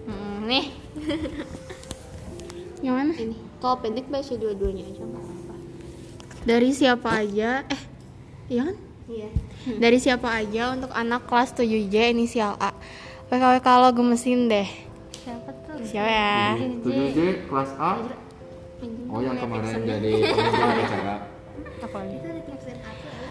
[0.07, 0.65] Hmm, nih.
[2.81, 3.13] Yang mana?
[3.13, 3.37] Ini.
[3.59, 5.55] Kalau pendek baca dua-duanya aja nggak apa-apa.
[6.41, 7.51] Dari siapa aja?
[7.69, 7.83] Eh,
[8.49, 8.77] iya kan?
[9.05, 9.29] Iya.
[9.77, 12.73] Dari siapa aja untuk anak kelas 7J inisial A.
[13.31, 14.67] PKW kalau gemesin deh.
[15.15, 15.79] Siapa tuh?
[15.87, 16.59] Siapa ya?
[16.59, 17.93] 7J kelas A
[19.11, 21.15] oh yang kemarin dari acara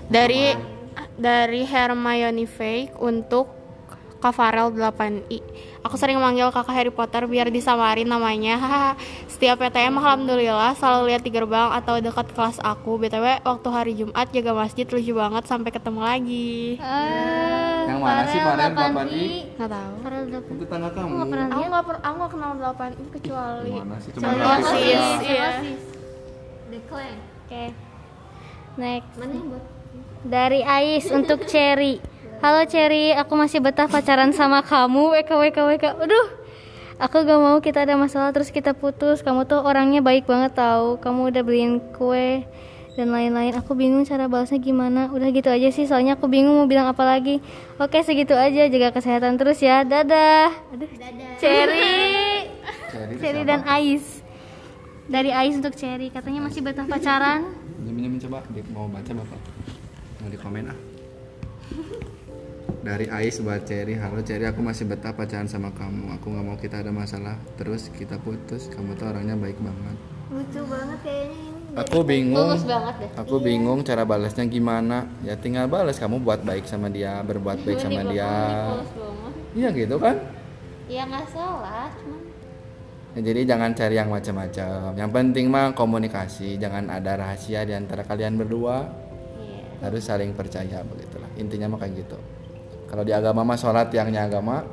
[0.09, 0.43] Dari
[1.19, 3.59] dari Hermione Fake untuk
[4.19, 5.39] Kak Farel 8i.
[5.79, 8.60] Aku sering manggil kakak Harry Potter biar disamarin namanya.
[8.60, 8.91] Haha.
[9.25, 12.99] Setiap PTM alhamdulillah selalu lihat di gerbang atau dekat kelas aku.
[12.99, 16.75] BTW waktu hari Jumat jaga masjid lucu banget sampai ketemu lagi.
[17.89, 19.93] yang mana sih Farel 8i Nggak tahu.
[19.99, 20.45] Farel dapat.
[20.45, 21.15] itu tetangga kamu Aku
[21.65, 25.01] nggak per- aku nggak kenal 8i kecuali mana sih cuma Osis.
[25.23, 25.49] Iya.
[26.69, 27.17] The Clan.
[27.41, 27.65] Oke.
[28.77, 29.15] Next.
[29.15, 29.63] Mana yang buat?
[30.21, 31.97] Dari Ais untuk Cherry.
[32.39, 35.12] Halo Cherry, aku masih betah pacaran sama kamu.
[35.12, 35.86] WK WK WK.
[35.99, 36.28] Aduh.
[36.95, 39.19] Aku gak mau kita ada masalah terus kita putus.
[39.19, 41.04] Kamu tuh orangnya baik banget tahu.
[41.04, 42.47] Kamu udah beliin kue
[42.95, 43.52] dan lain-lain.
[43.60, 45.12] Aku bingung cara balasnya gimana.
[45.12, 47.43] Udah gitu aja sih, soalnya aku bingung mau bilang apa lagi.
[47.75, 48.71] Oke, segitu aja.
[48.71, 49.84] Jaga kesehatan terus ya.
[49.84, 50.56] Dadah.
[50.80, 50.88] Aduh.
[51.43, 52.47] Cherry.
[53.19, 54.23] Cherry dan Ais.
[55.12, 57.52] Dari Ais untuk Cherry, katanya masih betah pacaran.
[57.84, 59.39] Minjem coba mau baca bapak
[60.19, 60.88] mau di komen ah
[62.79, 66.58] dari Ais buat Cherry halo Cherry aku masih betah pacaran sama kamu aku nggak mau
[66.58, 69.97] kita ada masalah terus kita putus kamu tuh orangnya baik banget
[70.29, 71.73] Lucu banget kayaknya ini.
[71.73, 73.10] aku bingung Tulus banget deh.
[73.17, 77.79] aku bingung cara balasnya gimana ya tinggal balas kamu buat baik sama dia berbuat baik
[77.82, 78.29] sama dia
[79.53, 80.17] iya gitu kan
[80.89, 82.17] Ya nggak salah, cuman
[83.13, 84.93] Ya, jadi jangan cari yang macam-macam.
[84.93, 88.86] Yang penting mah komunikasi, jangan ada rahasia di antara kalian berdua.
[89.38, 89.65] iya.
[89.82, 91.25] Harus saling percaya begitulah.
[91.38, 92.17] Intinya mah kayak gitu.
[92.89, 94.65] Kalau di agama mah sholat yangnya agama.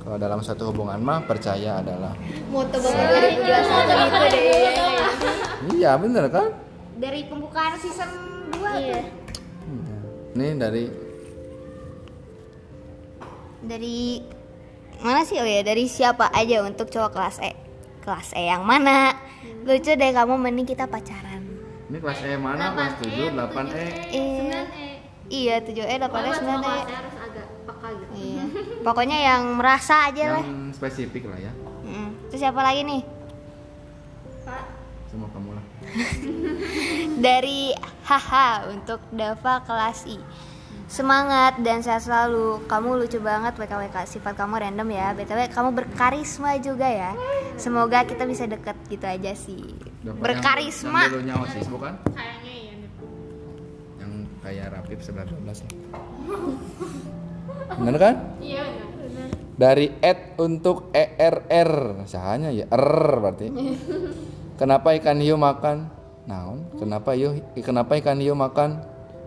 [0.00, 2.14] Kalau dalam satu hubungan mah percaya adalah.
[2.46, 4.44] Moto banget dari penjelasan gitu deh.
[5.74, 6.48] Iya bener kan?
[6.96, 8.10] Dari pembukaan season
[8.54, 9.00] 2 Iya.
[9.66, 9.96] Iya.
[10.32, 10.84] Ini dari
[13.66, 13.98] Dari
[14.96, 17.52] mana sih oh ya dari siapa aja untuk cowok kelas E
[18.00, 19.12] kelas E yang mana
[19.66, 21.44] lucu deh kamu mending kita pacaran
[21.90, 22.72] ini kelas E mana?
[22.72, 23.86] Kelas 7, 8 E.
[24.08, 24.60] iya
[25.28, 26.78] iya 7 E 8 E 9 E
[27.82, 28.12] gitu.
[28.14, 28.44] iya
[28.80, 31.52] pokoknya yang merasa aja lah Yang spesifik lah ya.
[31.82, 32.10] Mm.
[32.28, 33.02] terus siapa lagi nih
[35.06, 35.64] Semua kamu lah.
[37.26, 40.18] dari haha untuk Dava kelas I
[40.86, 46.62] semangat dan sehat selalu kamu lucu banget WKWK sifat kamu random ya btw kamu berkarisma
[46.62, 47.10] juga ya
[47.56, 51.92] semoga kita bisa deket gitu aja sih Dapat berkarisma Yang, yang dulunya OSIS bukan?
[52.14, 52.74] Kayaknya iya.
[53.98, 55.72] Yang kayak Rapip 11 12 lah.
[57.74, 58.14] Bener kan?
[58.38, 58.62] Iya,
[59.56, 62.04] Dari Ed untuk ERR.
[62.06, 62.86] Sahanya ya R
[63.18, 63.48] berarti.
[64.60, 65.90] Kenapa ikan hiu makan?
[66.26, 66.64] Naon?
[66.80, 68.82] Kenapa hiu kenapa ikan hiu makan?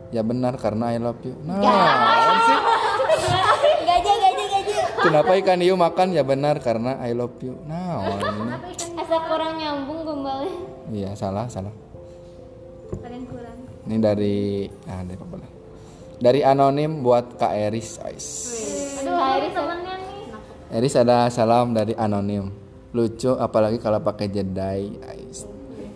[0.09, 1.37] Ya benar karena I love you.
[1.45, 1.61] Nah,
[2.43, 2.59] sih.
[4.99, 6.11] Kenapa ikan hiu makan?
[6.11, 7.55] Ya benar karena I love you.
[7.69, 8.03] Nah,
[8.99, 10.53] Asa kurang nyambung gombalnya.
[10.89, 11.71] iya salah salah.
[12.89, 13.57] Kurang.
[13.85, 15.58] Ini dari ah dari apa lah?
[16.19, 17.95] Dari anonim buat Kak Eris.
[18.03, 18.27] Ais.
[19.03, 19.15] Aduh,
[19.55, 20.75] temennya nih.
[20.75, 22.51] Eris ada salam dari anonim.
[22.91, 24.91] Lucu apalagi kalau pakai jedai.
[25.07, 25.47] Ais.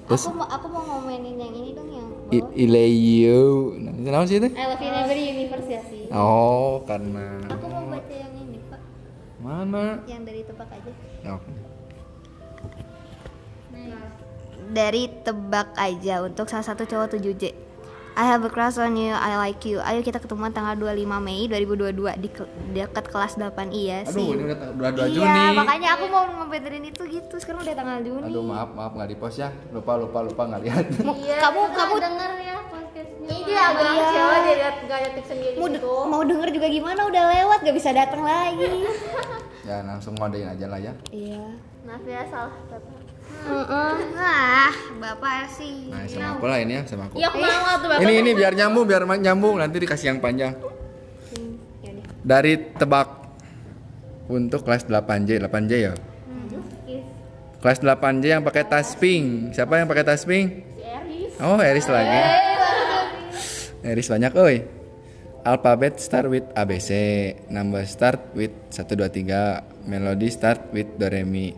[0.07, 3.75] Terus aku mau aku mau ngomenin yang ini dong yang I- Ileyu.
[3.79, 4.49] Nah, itu nama sih itu?
[4.51, 6.03] I love you never universe ya sih.
[6.13, 8.81] Oh, karena aku mau baca yang ini pak
[9.41, 9.97] mana?
[10.05, 10.91] yang dari tebak aja
[11.33, 11.51] oke.
[14.73, 17.43] dari tebak aja untuk salah satu cowok 7J
[18.13, 21.49] I have a crush on you, I like you Ayo kita ketemuan tanggal 25 Mei
[21.49, 25.25] 2022 di ke- dekat kelas 8 iya Aduh, sih ini udah udah 2 Juni.
[25.25, 27.33] Iya, makanya aku mau ngebeterin itu gitu.
[27.41, 28.29] Sekarang udah tanggal Juni.
[28.29, 29.49] Aduh, maaf, maaf nggak di post ya.
[29.73, 30.85] Lupa, lupa, lupa nggak lihat.
[31.41, 33.33] kamu kamu denger ya podcastnya.
[33.33, 34.75] Iya, agak kecewa dia lihat
[35.25, 35.93] sendiri mau, gitu.
[36.05, 38.85] mau denger juga gimana udah lewat gak bisa datang lagi.
[39.65, 40.93] ya, langsung ngodein aja lah ya.
[41.09, 41.41] iya.
[41.83, 43.02] Maaf ya salah kata.
[43.43, 45.91] Ah, Bapak sih.
[45.91, 47.19] Nah, sama aku lah ini ya, sama aku.
[47.19, 49.59] Ya mau tuh Ini ini biar nyambung, biar nyambung.
[49.59, 50.55] Nanti dikasih yang panjang.
[52.23, 53.35] Dari tebak
[54.31, 55.93] untuk kelas 8J 8J ya?
[57.59, 59.55] Kelas 8J yang pakai tas pink.
[59.55, 60.67] Siapa yang pakai tas pink?
[61.43, 62.19] Oh Eris lagi.
[63.83, 64.57] Eris banyak oi.
[65.43, 66.91] Alphabet start with ABC
[67.51, 71.51] number start with 1 2 3 melody start with do re mi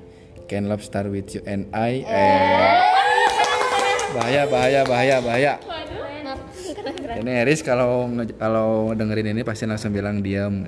[0.45, 2.05] can love start with you and I.
[2.05, 2.77] Eh.
[4.15, 5.53] Bahaya bahaya bahaya bahaya.
[7.15, 10.65] Ini Eris kalau kalau dengerin ini pasti langsung bilang diam.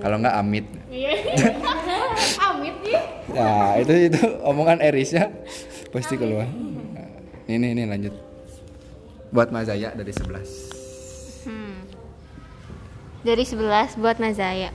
[0.00, 0.66] Kalau nggak amit.
[2.50, 3.00] Amit nih.
[3.30, 5.30] Ya itu itu omongan Eris ya
[5.94, 6.50] pasti keluar.
[6.50, 7.08] Nah,
[7.48, 8.14] ini ini lanjut.
[9.30, 11.46] Buat Mazaya dari 11
[13.22, 14.74] Dari 11 buat Nazaya.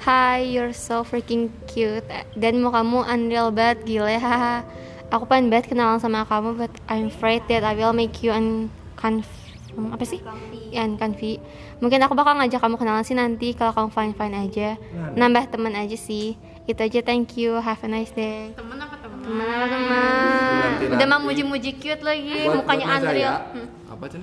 [0.00, 2.06] Hi, you're so freaking cute.
[2.32, 4.16] Dan mukamu unreal banget, gile.
[4.16, 4.64] Haha.
[5.10, 9.92] Aku pengen banget kenalan sama kamu, but I'm afraid that I will make you uncomfortable.
[9.92, 10.24] Apa sih?
[10.72, 11.36] Ya, uncomfy.
[11.82, 14.68] Mungkin aku bakal ngajak kamu kenalan sih nanti kalau kamu fine-fine aja.
[15.12, 16.38] Nambah temen aja sih.
[16.64, 17.58] Itu aja, thank you.
[17.58, 18.54] Have a nice day.
[18.54, 19.20] Temen apa temen?
[19.20, 20.68] Temen apa teman?
[20.96, 23.36] Udah mah muji-muji cute lagi, Buat- mukanya buat unreal.
[23.52, 23.68] Hmm.
[23.90, 24.22] Apa sih?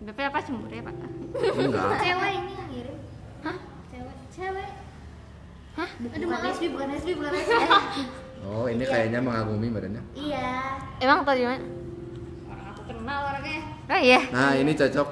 [0.00, 0.94] Bapak apa cemburu ya, Pak?
[1.54, 1.88] Enggak.
[2.02, 2.96] Cewek ini yang ngirim.
[3.46, 3.56] Hah?
[3.88, 4.14] Cewek.
[4.34, 4.68] Cewek.
[5.78, 5.90] Hah?
[6.16, 7.52] Aduh, bukan SB, bukan SB, bukan SB.
[8.40, 10.02] Oh, ini kayaknya mengagumi badannya.
[10.16, 10.80] Iya.
[10.98, 11.60] Emang tau di mana?
[12.48, 13.60] Orang aku kenal orangnya.
[13.90, 14.20] Oh iya.
[14.32, 15.08] Nah, ini cocok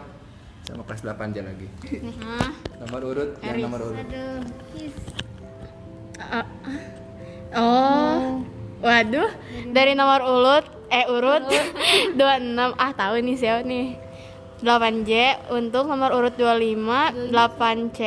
[0.65, 1.69] sama kelas 8 aja lagi.
[2.81, 4.01] Nomor urut, yang nomor urut.
[4.01, 4.41] Aduh.
[4.75, 4.97] Yes.
[7.55, 8.43] Oh.
[8.79, 9.27] Waduh,
[9.75, 12.15] dari nomor urut eh urut 26
[12.79, 13.99] ah tahu nih siapa nih.
[14.63, 15.11] 8J
[15.51, 17.99] untuk nomor urut 25 8C.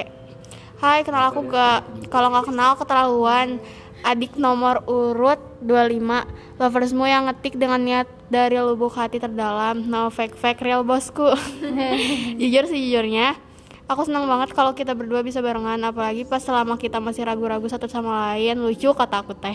[0.81, 1.85] Hai, kenal aku gak?
[2.09, 3.61] Kalau nggak kenal keterlaluan.
[4.01, 9.77] Adik nomor urut 25 Loversmu yang ngetik dengan niat dari lubuk hati terdalam.
[9.85, 11.37] No fake fake real bosku.
[12.41, 13.37] Jujur sejujurnya
[13.85, 17.85] Aku senang banget kalau kita berdua bisa barengan Apalagi pas selama kita masih ragu-ragu satu
[17.85, 18.57] sama lain.
[18.57, 19.53] Lucu kata aku teh.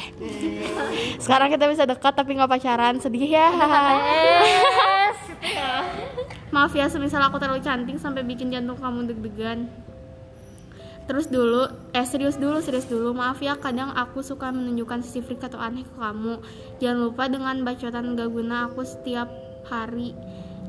[1.27, 3.03] Sekarang kita bisa dekat tapi nggak pacaran.
[3.03, 3.51] Sedih ya.
[6.55, 9.86] Maaf ya semisal aku terlalu cantik Sampai bikin jantung kamu deg-degan
[11.07, 13.15] Terus dulu, eh serius dulu, serius dulu.
[13.15, 16.43] Maaf ya, kadang aku suka menunjukkan sisi freak atau aneh ke kamu.
[16.83, 19.31] Jangan lupa dengan bacotan gak guna aku setiap
[19.71, 20.19] hari.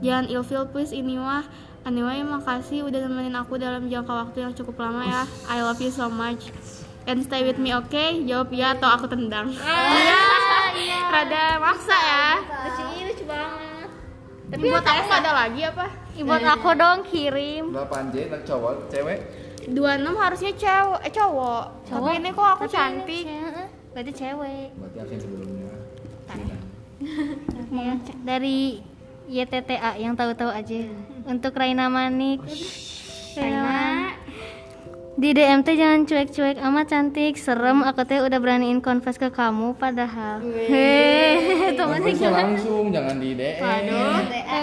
[0.06, 1.41] Jangan ilfeel please ini mah.
[1.89, 5.23] Anyway, makasih udah nemenin aku dalam jangka waktu yang cukup lama ya.
[5.50, 6.54] I love you so much.
[7.10, 8.04] And stay with me, oke?
[8.28, 9.50] Jawab ya atau aku tendang.
[9.56, 10.21] Iya,
[11.17, 12.28] rada maksa ya.
[12.67, 13.89] Lucu, lucu banget.
[14.54, 15.86] Tapi buat aku nggak ada lagi apa?
[16.19, 17.71] Buat aku dong kirim.
[17.73, 19.46] 8J anak cowok, cewek.
[19.67, 21.63] 26 harusnya cewek, eh cowok.
[21.91, 23.25] Tapi ini kok aku cantik.
[23.91, 24.67] Berarti cewek.
[24.80, 25.71] Berarti aku yang sebelumnya.
[28.27, 28.80] Dari
[29.27, 30.88] YTTA yang tahu-tahu aja.
[31.27, 32.39] Untuk Raina Manik.
[33.36, 34.15] Raina.
[35.17, 37.82] Di DM teh jangan cuek-cuek amat cantik, serem.
[37.82, 40.45] Aku teh udah beraniin confess ke kamu padahal.
[40.45, 43.58] Hehehe, temen Konversnya langsung, jangan di DM.
[43.58, 44.62] TA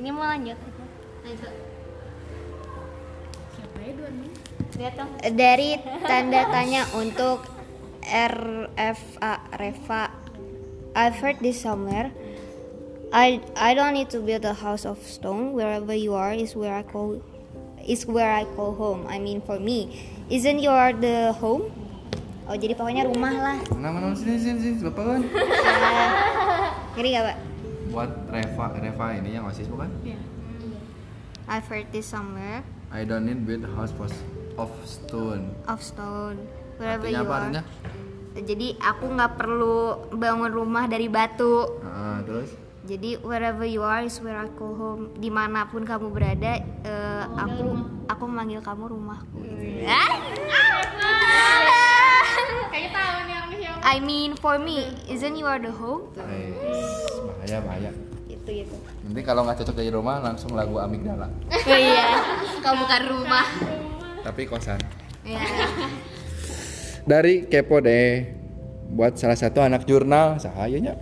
[0.00, 0.56] Ini mau lanjut.
[4.80, 5.12] Lihat dong.
[5.36, 5.76] Dari
[6.08, 7.44] tanda tanya untuk
[8.08, 10.08] RFA Reva.
[10.96, 12.08] I've heard this somewhere.
[13.12, 15.52] I I don't need to build a house of stone.
[15.52, 17.20] Wherever you are is where I call
[17.84, 19.04] is where I call home.
[19.04, 20.00] I mean for me,
[20.32, 21.68] isn't your the home?
[22.48, 23.58] Oh jadi pokoknya rumah lah.
[23.76, 25.20] Mana mana sini sini sini bapak kan?
[26.96, 27.49] Ngeri gak pak?
[27.90, 29.90] Buat Reva, Reva ini yang osis bukan?
[31.50, 32.62] I've heard this somewhere
[32.94, 34.06] I don't need build house for
[34.54, 35.50] of stone.
[35.66, 36.38] of stone.
[36.78, 37.40] Wherever Artinya you apa are.
[37.42, 37.62] artinya?
[38.40, 39.76] Jadi aku nggak perlu
[40.14, 41.66] bangun rumah dari batu.
[41.82, 42.50] Ah, terus?
[42.86, 45.02] Jadi wherever you are is where I call home.
[45.18, 47.66] Di mana pun kamu berada, eh, aku
[48.06, 49.38] aku memanggil kamu rumahku.
[52.70, 53.80] Kayaknya tahu nih orangnya siapa.
[53.82, 56.10] I mean for me, isn't you are the home?
[56.16, 56.54] Eh,
[57.40, 57.90] bahaya bahaya.
[58.30, 58.74] Itu gitu.
[59.06, 61.26] Nanti kalau nggak cocok jadi rumah langsung lagu Amigdala.
[61.50, 62.22] Oh iya.
[62.62, 63.46] Kau bukan rumah.
[64.22, 64.78] Tapi kosan.
[65.26, 65.40] Ya.
[67.06, 68.36] Dari kepo deh.
[68.90, 70.98] Buat salah satu anak jurnal, sahayanya.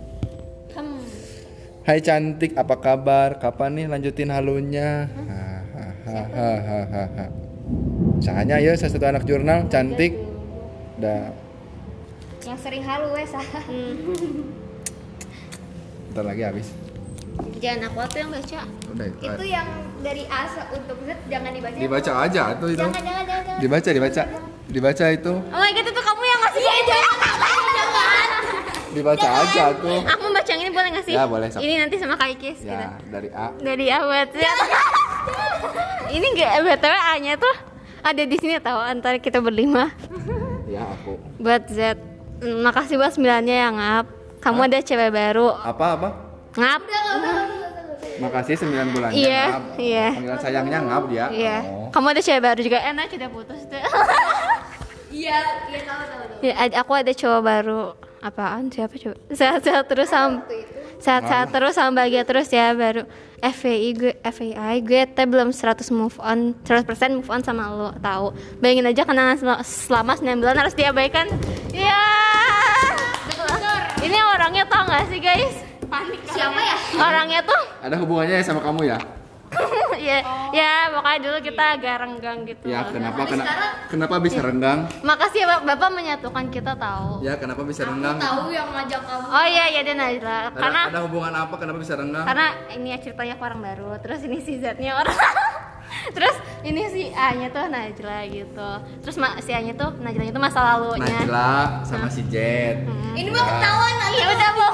[1.89, 3.41] Hai cantik, apa kabar?
[3.41, 5.09] Kapan nih lanjutin halunya?
[6.05, 7.33] Hahaha.
[8.21, 10.13] Sahanya ya salah satu anak jurnal cantik.
[10.99, 11.31] Udah
[12.43, 13.31] Yang sering halu wes.
[16.11, 16.67] Ntar lagi habis.
[17.63, 18.59] Jangan aku tuh yang baca.
[18.91, 19.23] Udah itu.
[19.23, 19.67] Itu yang
[20.03, 20.43] dari A
[20.75, 21.75] untuk Z jangan dibaca.
[21.79, 22.83] Dibaca aja tuh itu.
[22.83, 23.43] Jangan jangan jangan.
[23.47, 23.59] jangan.
[23.63, 24.23] Dibaca, dibaca.
[24.69, 25.33] Dibaca itu.
[25.39, 27.17] Oh my god, itu kamu yang ngasih ya, jangan.
[28.89, 29.99] Dibaca aja tuh.
[30.03, 31.13] Aku membaca yang ini boleh nggak sih?
[31.13, 31.61] Ya, boleh, sok.
[31.61, 32.73] Ini nanti sama Kak Ikis gitu.
[32.73, 33.47] Ya, dari A.
[33.55, 34.29] Dari awet.
[34.35, 34.53] Ya.
[36.09, 37.55] Ini enggak BTW A-nya tuh
[38.01, 39.93] ada di sini tahu antara kita berlima.
[40.79, 41.13] Ya aku.
[41.43, 41.79] Buat Z.
[42.39, 44.05] Makasih buat sembilannya ya ngap.
[44.39, 45.51] Kamu ada cewek baru.
[45.59, 46.09] Apa apa?
[46.55, 46.81] Ngap.
[48.19, 49.11] Makasih 9 bulan.
[49.15, 49.43] Iya,
[49.79, 50.07] iya.
[50.11, 51.25] Panggilan sayangnya ngap dia.
[51.31, 51.57] Iya.
[51.67, 51.87] Oh.
[51.91, 52.79] Kamu ada cewek baru juga.
[52.83, 53.79] Enak udah putus tuh.
[55.09, 55.41] Iya,
[55.73, 56.45] iya tahu tahu tahu.
[56.45, 56.53] Ya,
[56.85, 57.81] aku ada cowok baru.
[58.21, 58.69] Apaan?
[58.69, 59.17] Siapa coba?
[59.33, 60.45] Sehat-sehat terus sama
[60.99, 63.07] sehat-sehat terus sama bahagia terus ya baru
[63.39, 66.83] FVI gue FVI gue teh belum 100 move on 100%
[67.15, 71.27] move on sama lo tahu bayangin aja kenangan sel- selama 9 bulan harus diabaikan.
[71.71, 72.03] Ya
[73.99, 75.53] ini orangnya tau gak sih guys?
[75.89, 76.21] Panik.
[76.29, 76.77] Siapa ya?
[77.01, 78.97] orangnya tuh Ada hubungannya sama kamu ya?
[79.99, 80.17] ya
[80.49, 82.65] ya makanya dulu kita agak renggang gitu.
[82.65, 83.43] Ya, kenapa kena,
[83.89, 84.79] kenapa bisa renggang?
[85.01, 87.19] makasih ya Bapak, Bapak menyatukan kita tahu.
[87.19, 88.17] Ya, kenapa bisa renggang?
[88.17, 89.25] Tahu yang ngajak kamu.
[89.27, 90.37] oh iya iya dia Najla.
[90.53, 91.55] Karena ada hubungan apa?
[91.57, 92.25] Kenapa bisa renggang?
[92.25, 93.89] karena ini ya ceritanya orang baru.
[93.99, 95.17] Terus ini si Z-nya orang
[96.15, 98.69] terus ini si A-nya tuh Najla gitu.
[99.01, 101.25] Terus ma- si A-nya tuh Najla itu masa lalunya.
[101.25, 102.85] Najla sama si Jet.
[103.11, 104.17] Ini mah ketahuan lagi.
[104.17, 104.73] ya udah mau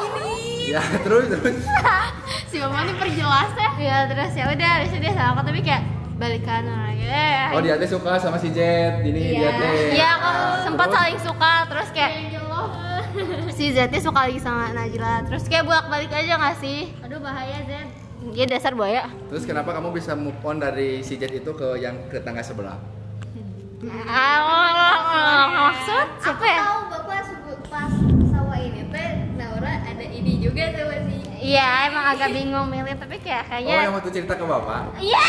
[0.65, 1.57] Ya, terus terus.
[2.49, 5.61] si mama nih perjelas ya ya terus ya udah habis itu dia sama aku tapi
[5.61, 5.83] kayak
[6.15, 8.99] balikan orang ya Oh, dia teh suka sama si Jet.
[8.99, 9.93] Ini dia teh.
[9.93, 10.29] Iya, aku
[10.63, 10.95] sempat Terus?
[10.97, 12.11] saling suka terus kayak
[13.55, 17.63] si Z-nya suka lagi sama Najla terus kayak bolak balik aja gak sih Aduh bahaya
[17.63, 17.87] Zen.
[18.27, 21.95] dia dasar buaya Terus kenapa kamu bisa move on dari si Jet itu ke yang
[22.09, 22.75] ke tangga sebelah?
[24.03, 27.91] Ah, maksud siapa Aku ya tahu bapak sebut pas
[30.45, 31.17] juga sama si.
[31.45, 34.81] Iya, emang agak bingung milih tapi kayak Oh, kayaknya yang waktu cerita ke Bapak?
[34.97, 35.25] Iya.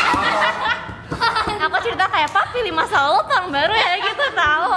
[1.67, 4.73] aku cerita kayak Pak pilih masa orang baru ya gitu tahu.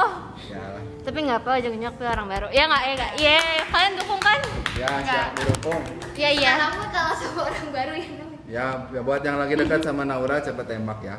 [0.51, 0.65] Ya,
[1.01, 2.47] Tapi nggak apa ujung-ujungnya pilih orang baru.
[2.51, 3.13] Ya nggak ya nggak.
[3.17, 3.37] Iya,
[3.69, 4.39] kalian dukung kan?
[4.81, 5.83] ya siap didukung.
[6.17, 6.53] Iya iya.
[6.57, 8.09] Kamu kalau sama orang baru ya.
[8.51, 11.17] Ya, ya buat yang lagi dekat sama Naura cepet tembak ya.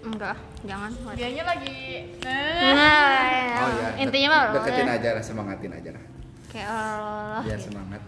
[0.00, 0.88] Enggak, jangan.
[1.12, 2.56] Dianya lagi Nah,
[3.28, 3.60] ya.
[3.60, 3.88] Oh ya.
[4.00, 6.04] intinya mah deketin aja lah, semangatin aja lah.
[6.48, 7.42] Kayak Allah.
[7.44, 8.00] Biar semangat.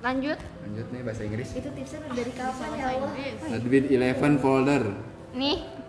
[0.00, 0.38] Lanjut.
[0.64, 1.48] Lanjut nih bahasa Inggris.
[1.52, 3.12] Itu tipsnya dari kapan ya Allah?
[3.52, 4.82] Admin 11 folder.
[5.36, 5.80] Nih.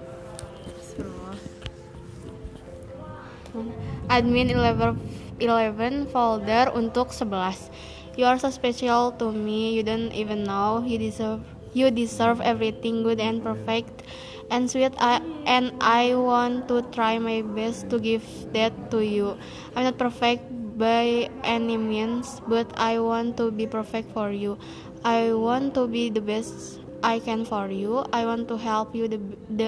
[4.12, 4.96] admin 11
[5.40, 7.72] 11 folder untuk 11
[8.20, 13.04] you are so special to me you don't even know you deserve you deserve everything
[13.04, 14.04] good and perfect
[14.52, 19.40] and sweet I, and I want to try my best to give that to you
[19.76, 20.44] I'm not perfect
[20.82, 24.58] by any means but I want to be perfect for you
[25.06, 29.06] I want to be the best I can for you I want to help you
[29.06, 29.68] the the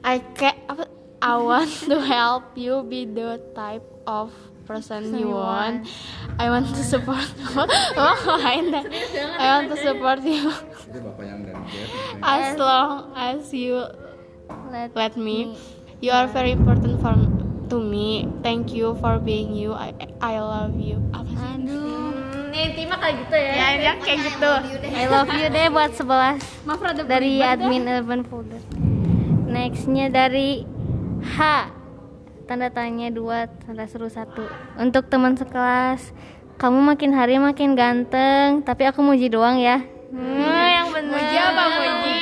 [0.00, 0.56] I can
[1.20, 4.32] I want to help you be the type of
[4.68, 5.88] person you want.
[6.38, 7.48] I want to support you.
[7.96, 10.52] Oh, I want to support you
[10.88, 11.88] Itu Bapak yang dari Jet.
[12.20, 13.80] as long as you
[14.68, 15.56] Let let me.
[16.04, 17.16] You are very important for
[17.68, 18.26] to me.
[18.40, 19.76] Thank you for being you.
[19.76, 20.98] I I love you.
[21.12, 21.48] Apa sih?
[21.68, 22.48] Aduh.
[22.48, 23.52] Nih intinya kayak gitu ya.
[23.52, 24.50] Ya, dia kayak gitu.
[24.88, 28.60] I love you deh buat 11 Maaf rada dari admin 11 folder.
[29.48, 30.64] Nextnya dari
[31.24, 31.38] H
[32.48, 34.40] tanda tanya dua tanda seru satu
[34.80, 36.16] untuk teman sekelas
[36.56, 41.64] kamu makin hari makin ganteng tapi aku muji doang ya hmm, yang bener Muji apa
[41.76, 42.16] muji?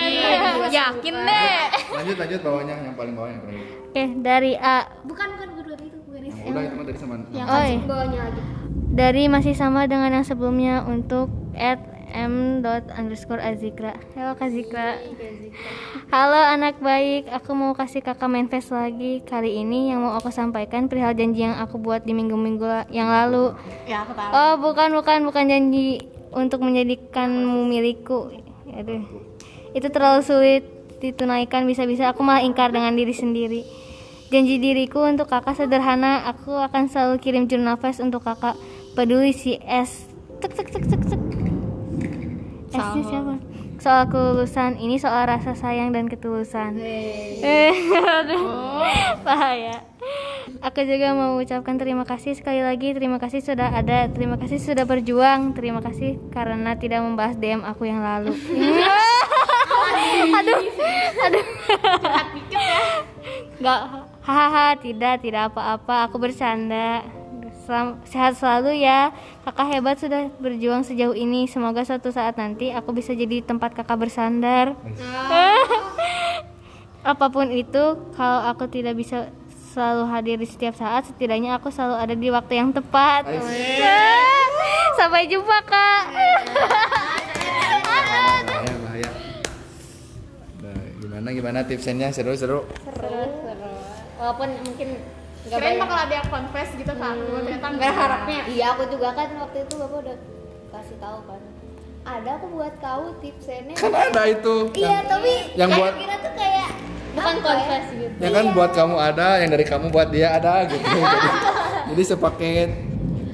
[0.66, 1.61] Yakin deh.
[1.94, 3.62] Lanjut lanjut bawahnya yang paling bawah yang paling.
[3.96, 6.37] Oke dari A Bukan bukan berdua itu bukan itu.
[6.44, 7.14] Udah itu dari sama.
[7.16, 7.80] oh iya.
[7.80, 8.40] Bawahnya lagi.
[8.92, 11.80] dari masih sama dengan yang sebelumnya untuk at
[12.12, 15.00] m dot underscore azikra halo kak Zikra
[16.09, 20.87] halo anak baik aku mau kasih kakak manifest lagi kali ini yang mau aku sampaikan
[20.87, 23.52] perihal janji yang aku buat di minggu-minggu yang lalu
[23.85, 24.30] Ya, aku tahu.
[24.32, 28.32] oh bukan bukan bukan janji untuk menjadikanmu milikku
[28.70, 29.02] Aduh.
[29.72, 30.62] itu terlalu sulit
[30.96, 33.61] ditunaikan bisa-bisa aku malah ingkar dengan diri sendiri
[34.28, 38.58] janji diriku untuk kakak sederhana aku akan selalu kirim jurnal flash untuk kakak.
[38.96, 40.08] Peduli si S.
[40.40, 41.20] Tek tek tek tek tek.
[42.72, 43.35] S nya siapa?
[43.77, 44.81] Soal kelulusan.
[44.81, 46.81] Ini soal rasa sayang dan ketulusan.
[46.81, 47.77] Eh
[48.18, 48.44] aduh.
[49.22, 49.85] Bahaya.
[50.64, 52.96] Aku juga mau ucapkan terima kasih sekali lagi.
[52.96, 54.08] Terima kasih sudah ada.
[54.08, 55.52] Terima kasih sudah berjuang.
[55.52, 58.33] Terima kasih karena tidak membahas DM aku yang lalu.
[60.40, 60.60] Aduh.
[61.29, 61.46] Aduh.
[63.56, 63.81] Gak
[64.27, 67.06] Hahaha tidak Tidak apa-apa Aku bercanda.
[67.62, 69.10] Selam- Sehat selalu ya.
[69.42, 71.46] Kakak hebat sudah berjuang sejauh ini.
[71.46, 74.74] Semoga suatu saat nanti Aku bisa jadi tempat kakak bersandar.
[77.06, 77.85] Apa pun itu
[78.18, 79.31] kalau aku tidak bisa
[79.70, 83.31] selalu hadir di setiap saat setidaknya aku selalu ada di waktu yang tepat.
[84.98, 86.02] Sampai jumpa kak.
[88.42, 89.10] Bahaya bahaya.
[91.31, 92.10] Gimana tipsnya?
[92.10, 92.66] Seru-seru?
[92.83, 93.65] seru seru
[94.17, 94.88] walaupun mungkin
[95.42, 97.83] nggak Kirain banyak bakal ada yang confess gitu kan, ternyata enggak.
[97.87, 100.17] berharapnya iya aku juga kan waktu itu bapak udah
[100.73, 101.40] kasih tahu kan
[102.06, 104.54] ada aku buat kau tipsnya Kan ada itu.
[104.73, 106.69] iya yang, tapi yang kayak buat- kira tuh kayak
[107.12, 110.83] bukan confess gitu ya kan buat kamu ada, yang dari kamu buat dia ada gitu.
[111.04, 111.29] jadi,
[111.88, 112.69] jadi sepaket.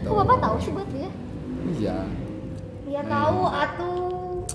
[0.03, 1.09] kok bapak tahu sih buat dia
[1.73, 1.99] Iya.
[2.85, 3.97] Iya tahu atuh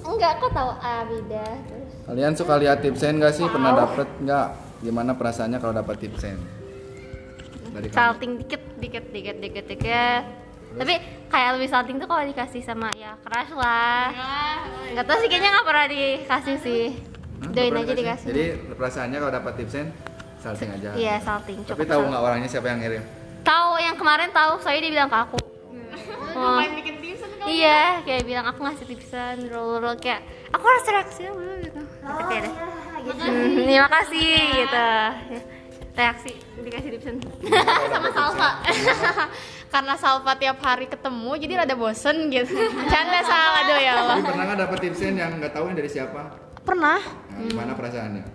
[0.05, 3.43] enggak kok tahu ah beda terus Kalian suka lihat tipsen gak sih?
[3.43, 4.47] Pernah dapet nggak?
[4.79, 6.37] Gimana perasaannya kalau dapat tipsen?
[7.73, 7.97] Dari kamu.
[7.97, 10.23] salting dikit dikit dikit dikit dikit.
[10.77, 10.93] Tapi
[11.27, 14.13] kayak lebih salting tuh kalau dikasih sama ya crush lah.
[14.93, 16.83] Nggak tahu sih kayaknya nggak pernah dikasih sih.
[17.37, 18.27] Hah, doain aja dikasih?
[18.29, 19.85] Jadi perasaannya kalau dapat tipsen
[20.37, 20.89] salting aja.
[20.93, 23.03] iya salting Tapi tahu nggak orangnya siapa yang ngirim?
[23.41, 25.39] tahu yang kemarin tahu saya dia bilang ke aku.
[26.35, 26.59] Oh.
[26.59, 30.21] Main bikin tips kan iya kayak bilang aku ngasih tipsan roll roll kayak
[30.51, 32.53] aku harus reaksi dulu gitu oke deh
[33.07, 34.87] Hmm, terima kasih gitu
[35.93, 36.29] reaksi
[36.61, 37.15] dikasih tipsan
[37.89, 38.49] sama Salva.
[39.73, 42.53] Karena Salva tiap hari ketemu jadi rada bosen gitu.
[42.85, 44.15] Canda salah aduh ya Allah.
[44.15, 46.21] Tapi pernah nggak dapat tipsen yang nggak tahu dari siapa?
[46.61, 48.25] Pernah Nah, gimana perasaannya?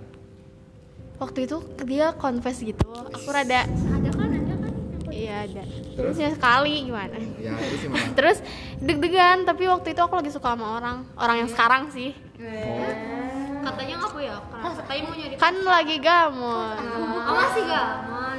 [1.16, 1.56] waktu itu
[1.86, 2.82] dia confess gitu.
[3.14, 4.72] Aku rada ada kan ada kan
[5.14, 5.62] iya ada.
[5.62, 6.18] Terus?
[6.18, 7.14] Terusnya sekali gimana?
[7.38, 8.10] Ya itu sih mana?
[8.18, 8.42] Terus
[8.82, 12.10] deg-degan tapi waktu itu aku lagi suka sama orang, orang yang sekarang sih.
[13.62, 14.36] Katanya apa ya
[14.74, 16.76] katanya mau nyari Kan lagi gamon.
[17.22, 18.38] oh masih gamon.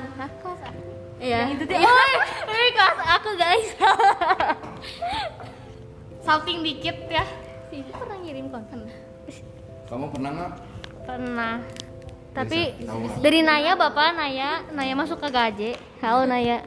[1.17, 1.39] Iya.
[1.49, 2.13] itu deh Woi,
[2.69, 3.69] kelas aku guys.
[6.25, 7.23] Salting dikit ya.
[7.67, 8.85] Sisi pernah ngirim konten
[9.85, 10.51] Kamu pernah nggak?
[11.03, 11.55] pernah.
[12.33, 13.19] Tapi Bisa, nggak?
[13.19, 16.63] dari Naya bapak Naya Naya masuk ke gaje halo Naya.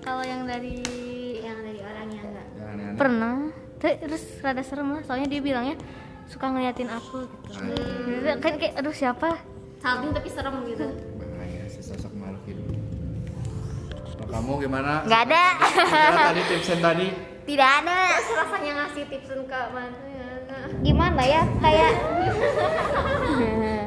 [0.00, 0.82] Kalau yang dari
[1.38, 2.96] yang dari orangnya enggak Ya, aneh-aneh.
[2.96, 3.34] pernah.
[3.76, 5.76] Tapi terus rada serem lah soalnya dia bilangnya
[6.30, 7.58] suka ngeliatin aku gitu
[8.22, 8.38] Ah.
[8.38, 9.34] kan kayak aduh siapa
[9.76, 10.86] salting tapi serem gitu
[11.18, 12.66] Bahaya sesosok makhluk hidup.
[14.12, 14.92] Kalau kamu gimana?
[15.02, 15.42] nggak ada
[16.24, 17.06] tadi tipsen tadi?
[17.42, 19.98] tidak ada terus rasanya ngasih tipsun ke mana
[20.80, 21.92] gimana ya kayak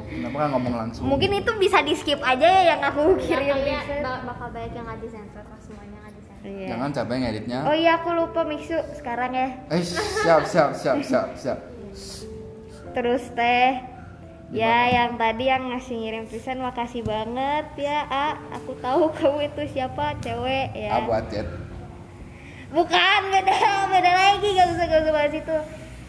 [0.03, 1.03] Kenapa nggak ngomong langsung?
[1.05, 4.01] mungkin itu bisa di skip aja ya yang aku kirim tipsen.
[4.01, 6.67] bak- bakal banyak yang nggak disensor pas semuanya nggak disensor Iya.
[6.69, 7.59] Jangan capek ngeditnya.
[7.63, 11.59] oh iya aku lupa Miksu sekarang ya Eh, siap, siap, siap, siap, siap.
[12.93, 13.93] Terus teh.
[14.53, 18.37] Ya yang tadi yang ngasih ngirim tulisan makasih banget ya A.
[18.61, 21.01] Aku tahu kamu itu siapa cewek ya.
[21.09, 21.47] Buat chat.
[22.69, 25.57] Bukan beda beda lagi gak usah gak usah bahas itu.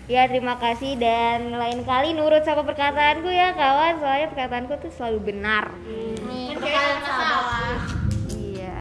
[0.05, 4.05] Ya terima kasih dan lain kali nurut sama perkataanku ya kawan.
[4.05, 5.73] Soalnya perkataanku tuh selalu benar.
[5.73, 7.81] Kan kayak salah
[8.29, 8.77] Iya.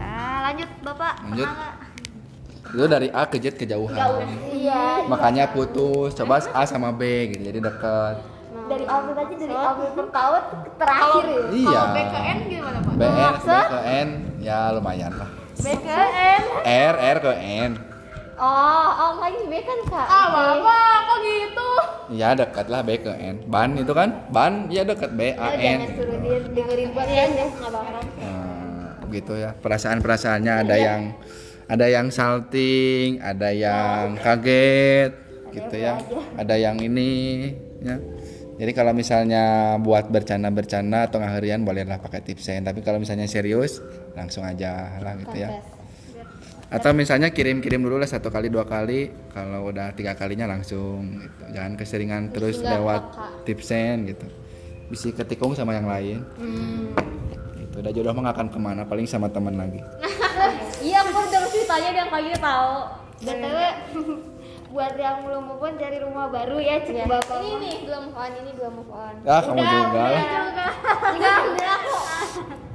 [0.51, 1.13] Lanjut bapak.
[1.23, 1.47] Lanjut.
[1.47, 1.82] pernah?
[2.73, 4.25] Itu dari A ke Z kejauhan.
[4.49, 6.17] Iya Makanya putus.
[6.17, 8.15] Coba A sama B gitu, jadi dekat.
[8.63, 10.37] dari April aja dari April pertama
[10.79, 11.67] terakhir ya Iya.
[11.75, 12.93] Kalau BKN gimana, Pak?
[12.95, 14.09] BN, B ke N,
[14.39, 15.29] ya lumayan lah.
[15.53, 17.33] BKN R, R ke
[17.67, 17.71] N.
[18.33, 21.69] Oh, oh lain B kan kak Ah, Bapak, kok gitu?
[22.15, 23.35] Ya dekat lah B ke N.
[23.45, 24.09] Ban itu kan?
[24.31, 25.79] Ban, ya dekat B A jangan N.
[25.93, 29.51] suruh dia dengerin podcast ya nggak bakal Nah, gitu ya.
[29.53, 31.01] Perasaan-perasaannya ada yang
[31.67, 35.11] ada yang salting, ada yang kaget,
[35.53, 35.99] gitu ya.
[36.35, 37.97] Ada yang ini, ya.
[38.53, 42.61] Jadi kalau misalnya buat bercanda-bercanda atau ngaharian bolehlah pakai tipsen.
[42.61, 43.81] Tapi kalau misalnya serius,
[44.13, 45.49] langsung aja lah gitu ya.
[46.69, 49.09] Atau misalnya kirim-kirim dulu lah satu kali dua kali.
[49.33, 51.21] Kalau udah tiga kalinya langsung.
[51.21, 51.43] Gitu.
[51.53, 53.01] Jangan keseringan terus lewat
[53.45, 54.25] tipsen gitu.
[54.89, 56.21] Bisa ketikung sama yang lain.
[57.57, 59.81] Itu udah jodoh mah akan ke mana paling sama teman lagi.
[61.75, 62.73] iya aku udah ceritanya dia kayak gitu tahu
[63.19, 63.59] btw
[64.73, 68.17] buat yang belum move on cari rumah baru ya cek bapak ini nih belum move
[68.17, 70.21] on ini belum move on Ah kamu juga lah.
[71.13, 71.95] enggak udah aku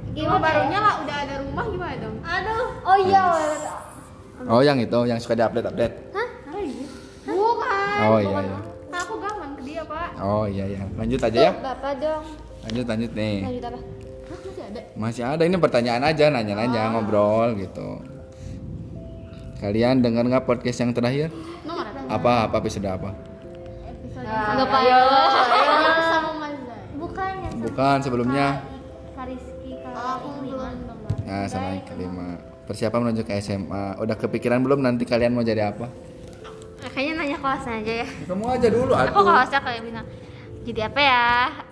[0.09, 2.15] Rumah barunya lah udah ada rumah gimana dong?
[2.19, 3.23] aduh oh iya
[4.47, 5.95] Oh yang itu yang suka diupdate update.
[7.27, 7.99] Bukan.
[8.01, 8.57] Oh iya iya.
[8.89, 10.15] Aku gaman ke dia, Pak.
[10.15, 10.79] Oh iya iya.
[10.95, 11.51] Lanjut aja ya.
[11.53, 12.23] bapak dong
[12.63, 13.35] Lanjut lanjut nih.
[13.43, 13.79] lanjut apa
[14.95, 17.99] Masih ada ini pertanyaan aja nanya-nanya ngobrol gitu.
[19.59, 21.29] Kalian dengar nggak podcast yang terakhir?
[22.09, 23.11] Apa apa episode apa?
[24.79, 24.99] ya
[26.09, 28.47] sama Mazda bukan yang Bukan sebelumnya.
[29.13, 30.19] Kariski dengar
[31.27, 32.39] Nah sama yang kelima.
[32.65, 33.99] Persiapan menuju ke SMA.
[33.99, 35.89] Udah kepikiran belum nanti kalian mau jadi apa?
[36.89, 40.05] kayaknya nanya kelasnya aja ya Kamu aja dulu aku kelasnya kayak bilang
[40.67, 41.27] jadi apa ya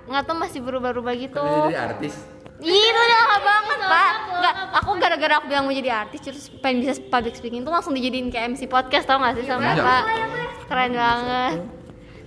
[0.08, 2.16] nggak tahu masih berubah-ubah gitu jadi artis.
[2.60, 4.12] Ih, itu udah lama banget, Pak.
[4.32, 7.94] Enggak, aku gara-gara aku bilang mau jadi artis terus pengen bisa public speaking tuh langsung
[7.94, 9.84] dijadiin kayak MC podcast tau gak sih sama Iya.
[9.84, 10.04] Pak?
[10.66, 11.54] Keren banget.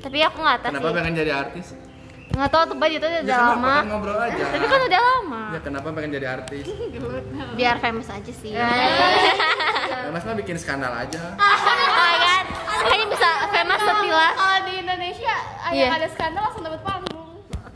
[0.01, 0.97] Tapi aku nggak tahu Kenapa sih.
[0.97, 1.67] pengen jadi artis?
[2.31, 3.51] nggak tahu tuh itu udah Ya kenapa?
[3.51, 4.45] lama Kan ngobrol aja.
[4.47, 6.63] tapi kan udah lama Ya kenapa pengen jadi artis?
[7.59, 8.71] biar famous aja sih Ya,
[10.09, 11.35] Mas mah bikin skandal aja.
[11.35, 11.59] oh
[12.23, 12.45] kan
[12.87, 15.37] kayaknya bisa famous setilas Kalau di Indonesia
[15.69, 15.83] Iya.
[15.83, 17.20] yang ada skandal langsung dapat panggung.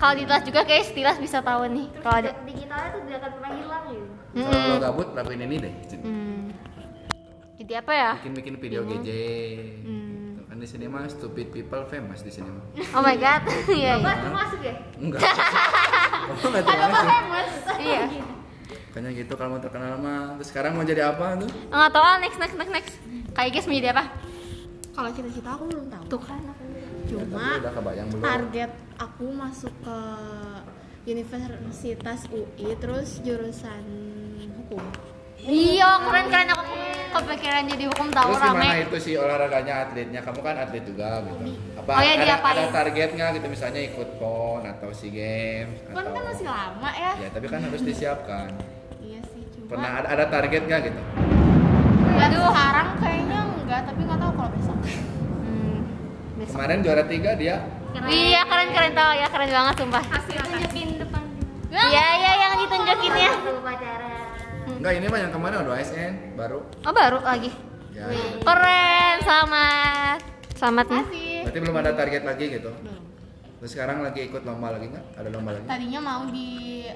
[0.05, 3.30] Kalau di Tilas juga kayak setilas bisa tahu nih kalau ada digitalnya tuh tidak akan
[3.40, 4.05] pernah hilang gitu.
[4.36, 5.74] Kalau lo gabut lakuin ini deh.
[5.96, 6.40] hmm.
[7.57, 9.09] jadi apa ya Bikin-bikin video GJ.
[9.80, 12.64] Tuh, Kan di sini mah stupid people famous di sini mah.
[12.92, 14.12] oh my god iya iya.
[14.28, 14.76] Masuk ya?
[15.00, 15.20] Enggak.
[16.24, 17.76] Oh, enggak termasuk.
[17.80, 18.05] iya
[18.92, 20.36] Kayaknya gitu kalau mau terkenal mah.
[20.36, 21.48] Terus sekarang mau jadi apa tuh?
[21.48, 22.94] nggak tahu ah, next next next next
[23.32, 24.05] kayak guys mau jadi apa
[24.92, 26.05] Kalau cita-cita aku belum tahu.
[26.12, 26.63] tuh kan tapi
[27.05, 27.61] Cuma
[28.20, 29.98] target aku masuk ke
[31.05, 33.84] Universitas UI terus jurusan
[34.57, 34.80] hukum.
[35.44, 36.64] iya keren keren aku
[37.14, 40.20] kepikiran jadi hukum tahu Terus gimana rame itu sih olahraganya atletnya?
[40.24, 41.44] Kamu kan atlet juga gitu.
[41.76, 42.55] Apa Oh ya, ada, diapain?
[42.57, 46.90] ada target nggak gitu misalnya ikut pon atau sea games Kan atau kan masih lama
[46.96, 47.12] ya.
[47.20, 48.48] ya tapi kan harus disiapkan.
[48.98, 51.00] Iya sih, cuma Pernah ada, ada target nggak gitu?
[52.14, 54.78] Aduh, sekarang kayaknya enggak, tapi nggak tahu kalau besok.
[56.55, 57.57] Kemarin juara tiga dia.
[58.07, 61.22] iya keren keren tau ya keren banget sumpah tunjukin depan
[61.68, 63.32] iya iya yang ditunjukin ya
[64.66, 66.59] Enggak ini mah yang kemarin udah ASN baru.
[66.62, 67.50] oh baru lagi
[67.90, 68.07] Ya.
[68.42, 70.18] keren selamat
[70.55, 71.02] selamat nih
[71.42, 72.70] Berarti belum ada target lagi gitu.
[73.57, 75.05] Terus sekarang lagi ikut lomba lagi nggak?
[75.14, 75.66] Ada lomba lagi?
[75.66, 76.86] Tadinya mau di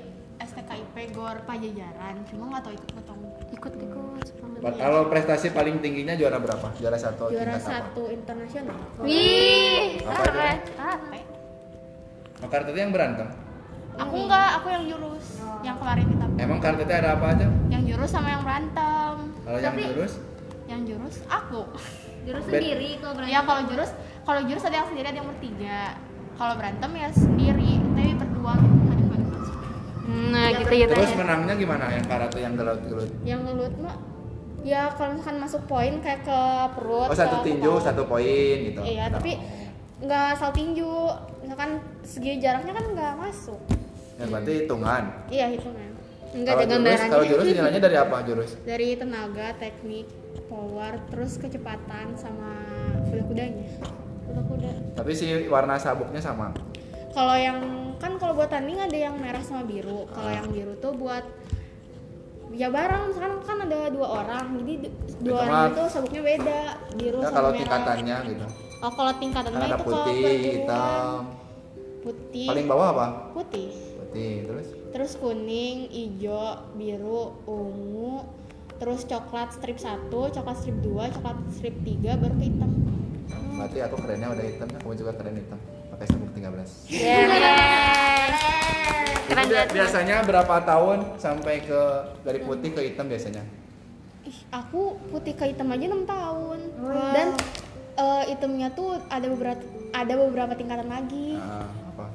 [0.59, 3.35] STKIP Gor Pajajaran, cuma nggak tahu ikut atau enggak.
[3.49, 4.27] ikut ikut.
[4.59, 6.67] Ba- Kalau prestasi paling tingginya juara berapa?
[6.75, 7.63] Juara satu Juara apa?
[7.65, 8.75] satu internasional.
[8.99, 10.23] wih Apa itu?
[10.25, 10.59] keren.
[12.39, 13.29] Oh, kartu yang berantem.
[13.99, 15.27] Aku enggak, aku yang jurus.
[15.61, 16.25] Yang kemarin kita.
[16.39, 17.47] Emang kartu itu ada apa aja?
[17.69, 19.15] Yang jurus sama yang berantem.
[19.41, 20.13] Kalau yang jurus?
[20.67, 21.63] Yang jurus aku.
[22.25, 23.91] jurus Bet- sendiri kalau berani Ya kalau jurus,
[24.23, 25.81] kalau jurus ada yang sendiri ada yang bertiga.
[26.35, 28.88] Kalau berantem ya sendiri, tapi berdua gitu.
[30.09, 31.85] Nah gitu gitu Terus menangnya gimana?
[31.91, 33.11] Yang karate yang gelut-gelut?
[33.23, 33.97] Yang ngelut mah
[34.59, 36.41] ya kalau misalkan masuk poin kayak ke
[36.75, 37.87] perut Oh satu ke tinju, kepala.
[37.87, 38.81] satu poin gitu.
[38.83, 39.39] iya tapi
[39.99, 40.93] nggak asal tinju
[41.41, 41.71] misalkan
[42.03, 43.61] segi jaraknya kan nggak masuk
[44.15, 45.03] Ya berarti hitungan.
[45.29, 45.91] iya hitungan
[46.29, 48.51] enggak Kalau ada jurus, gambarannya kalau jurus nilainya dari apa jurus?
[48.61, 50.07] dari tenaga teknik
[50.45, 52.51] power terus kecepatan sama
[53.07, 53.67] kuda kudanya
[54.27, 56.51] kuda kuda Tapi si warna sabuknya sama.
[57.11, 57.59] Kalau yang
[57.97, 61.25] kan kalau buat tanding ada yang merah sama biru kalau yang biru tuh buat
[62.49, 66.61] ya bareng misalkan kan ada dua orang jadi du- dua Itu orang itu sabuknya beda
[66.95, 68.47] biru Ya sama kalau merah tingkatannya gitu.
[68.79, 70.19] oh kalau tingkatannya Kan ada itu putih,
[70.57, 71.19] hitam.
[72.01, 73.07] putih Paling bawah apa?
[73.33, 74.35] putih Putih.
[74.41, 78.25] Terus terus kuning hijau biru ungu
[78.79, 82.71] terus coklat strip 1, coklat strip 2, coklat strip 3 baru ke hitam
[83.59, 85.59] berarti aku kerennya udah hitam, kamu juga keren hitam.
[85.99, 86.95] Pakai sabuk 13.
[86.95, 88.37] Yes.
[89.21, 89.69] Itu Keren banget.
[89.69, 91.81] biasanya berapa tahun sampai ke
[92.23, 93.43] dari putih ke hitam biasanya?
[94.23, 96.59] Ih, aku putih ke hitam aja 6 tahun
[97.13, 97.29] dan
[97.95, 102.07] eh, hitamnya tuh ada beberapa ada beberapa tingkatan lagi Nah, apa?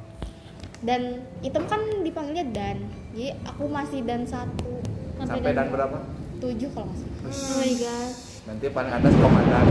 [0.79, 1.01] dan
[1.39, 2.77] hitam kan dipanggilnya dan
[3.11, 4.79] jadi aku masih dan satu
[5.17, 5.97] Sampai dan berapa?
[6.39, 8.11] tujuh kalau nggak salah oh my god
[8.43, 9.65] Nanti paling atas komandan.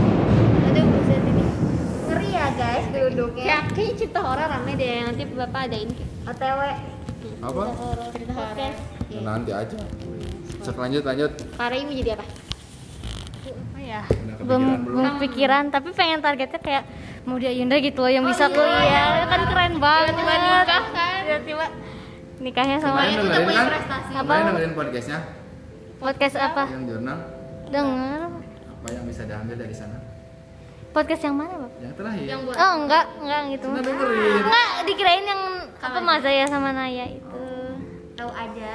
[0.63, 1.42] aduh buset ini
[2.33, 3.45] ya guys duduknya.
[3.45, 5.89] kayak kayaknya cerita horor rame deh nanti bapak adain
[6.25, 6.61] OTW.
[7.45, 7.63] Apa?
[8.11, 8.57] cerita horor
[9.13, 9.77] Ya, nanti aja.
[10.65, 11.31] Sok lanjut lanjut.
[11.53, 12.25] Kari mau jadi apa
[13.53, 14.01] apa ya
[14.39, 14.79] belum belum?
[14.87, 16.83] belum pikiran tapi pengen targetnya kayak
[17.27, 21.65] mau dia Yunda gitu loh yang bisa kuliah kan keren banget tiba nikah kan tiba-tiba
[22.39, 23.67] nikahnya sama Kemarin dengerin kan?
[24.15, 24.19] Apa?
[24.23, 25.19] Kemarin dengerin podcastnya
[25.99, 27.19] podcast apa yang jurnal
[27.71, 28.21] denger
[28.67, 30.02] apa yang bisa diambil dari sana?
[30.93, 31.71] Podcast yang mana Bang?
[31.81, 32.25] Yang terakhir.
[32.53, 33.67] oh enggak enggak gitu.
[33.67, 34.41] Sudah dengerin.
[34.45, 35.41] enggak dikirain yang
[35.81, 37.43] apa Mazaya sama Naya itu.
[38.13, 38.73] Tahu aja.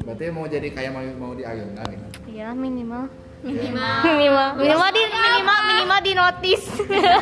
[0.00, 2.06] Berarti mau jadi kayak mau mau di Ayunda gitu.
[2.32, 3.04] iyalah minimal.
[3.40, 3.96] Minimal.
[4.08, 4.48] Minimal.
[4.60, 5.58] Minimal di minimal.
[5.64, 6.62] minimal di notis.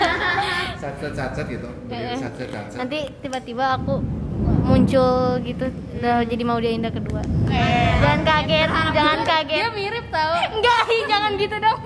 [0.82, 1.70] Satset satset gitu.
[1.90, 2.78] Satset satset.
[2.78, 4.02] nanti tiba-tiba aku
[4.66, 5.66] muncul gitu.
[5.98, 7.22] Udah jadi mau dia indah kedua.
[8.02, 9.58] Jangan kaget jangan kaget.
[9.58, 10.80] Dia mirip tau enggak
[11.10, 11.80] jangan gitu dong.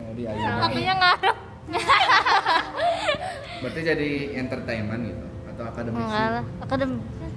[0.00, 0.64] Mau di Ayunda.
[0.64, 1.53] akunya ngarep
[3.60, 6.02] Berarti jadi entertainment gitu atau akademisi?
[6.04, 6.90] enggak lah akadem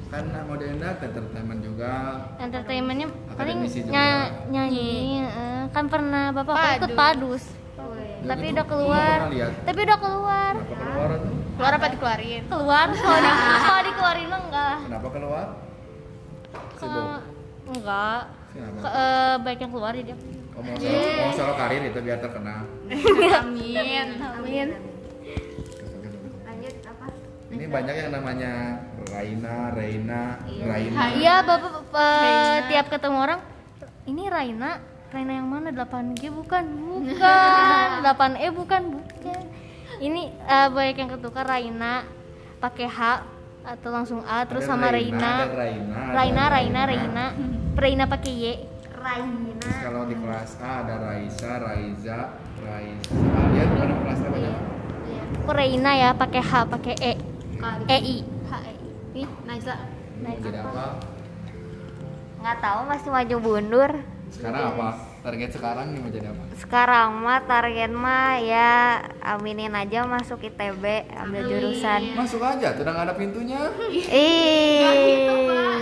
[0.08, 1.94] Kan mau di Ayunda entertainment juga.
[2.38, 7.44] entertainmentnya paling nya- nyanyi eh, kan pernah bapak aku ikut padus
[8.18, 8.56] Ya tapi gitu.
[8.56, 9.18] udah keluar
[9.62, 11.34] tapi udah keluar Kenapa keluar tuh?
[11.54, 13.30] keluar apa dikeluarin keluar kalau di,
[13.64, 15.46] kalau dikeluarin mah enggak lah Kenapa keluar?
[16.78, 17.20] Sibuk.
[17.68, 18.22] Enggak?
[18.58, 20.12] Ke, eh, baik yang keluar jadi
[20.58, 22.66] Oh, mau solo, mau solo karir itu biar terkenal.
[23.46, 24.68] amin amin
[26.50, 27.06] Lanjut apa?
[27.54, 28.54] Ini banyak yang namanya
[29.06, 30.98] Raina, Reina, Raina.
[31.14, 33.40] Iya, Bapak eh, tiap ketemu orang
[34.10, 34.82] ini Raina,
[35.14, 35.70] Raina yang mana?
[35.70, 36.66] 8G bukan?
[37.06, 37.88] Bukan.
[38.18, 38.82] 8E bukan?
[38.98, 39.42] Bukan.
[40.02, 42.02] Ini eh, banyak yang ketukar Raina
[42.58, 43.00] pakai H
[43.62, 45.34] atau langsung A terus Ada sama ada Reina.
[45.54, 47.26] Raina, ada Raina, Raina, Reina.
[47.78, 48.46] Reina pakai Y.
[49.08, 49.56] Raina.
[49.64, 52.20] Terus kalau di kelas A ada Raisa, Raiza,
[52.60, 53.16] Raisa.
[53.56, 54.52] Ya, ada kelas apa aja?
[55.48, 57.14] Kok Reina ya pakai H, pakai E.
[57.88, 58.18] E I.
[58.28, 58.74] H E
[59.24, 59.76] Ih, Najla.
[60.20, 61.00] Mau jadi apa?
[62.44, 63.92] Nggak tahu masih maju mundur.
[64.28, 65.07] Sekarang apa?
[65.28, 66.44] Target sekarang nih mau jadi apa?
[66.56, 72.16] Sekarang mah target mah ya aminin aja masuk ITB ambil jurusan.
[72.16, 73.60] Masuk aja, nggak ada pintunya.
[73.92, 74.88] Ih.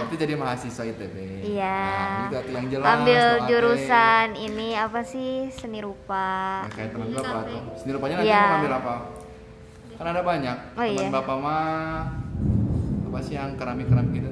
[0.02, 1.46] Nanti jadi mahasiswa ITB.
[1.46, 1.78] Iya.
[2.26, 2.90] Nah, itu yang jelas.
[2.90, 6.66] Ambil jurusan ini apa sih seni rupa.
[6.66, 7.62] Nah, kayak teman bapak tuh.
[7.78, 8.42] Seni rupanya nanti Iya.
[8.42, 8.96] mau ambil apa?
[9.94, 10.58] Kan ada banyak.
[10.74, 11.10] Oh, teman iya.
[11.14, 11.70] bapak mah
[13.14, 14.30] apa sih yang keramik-keramik gitu?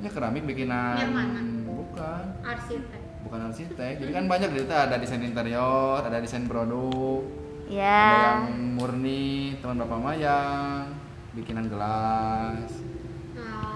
[0.00, 1.51] Ya keramik bikinan
[1.92, 3.00] bukan Arsitek.
[3.22, 3.92] bukan arsitek.
[3.98, 7.20] Jadi kan banyak gitu ada desain interior, ada desain produk,
[7.62, 8.08] ada Ya.
[8.42, 10.88] yang murni, teman bapak mah yang
[11.32, 12.68] bikinan gelas,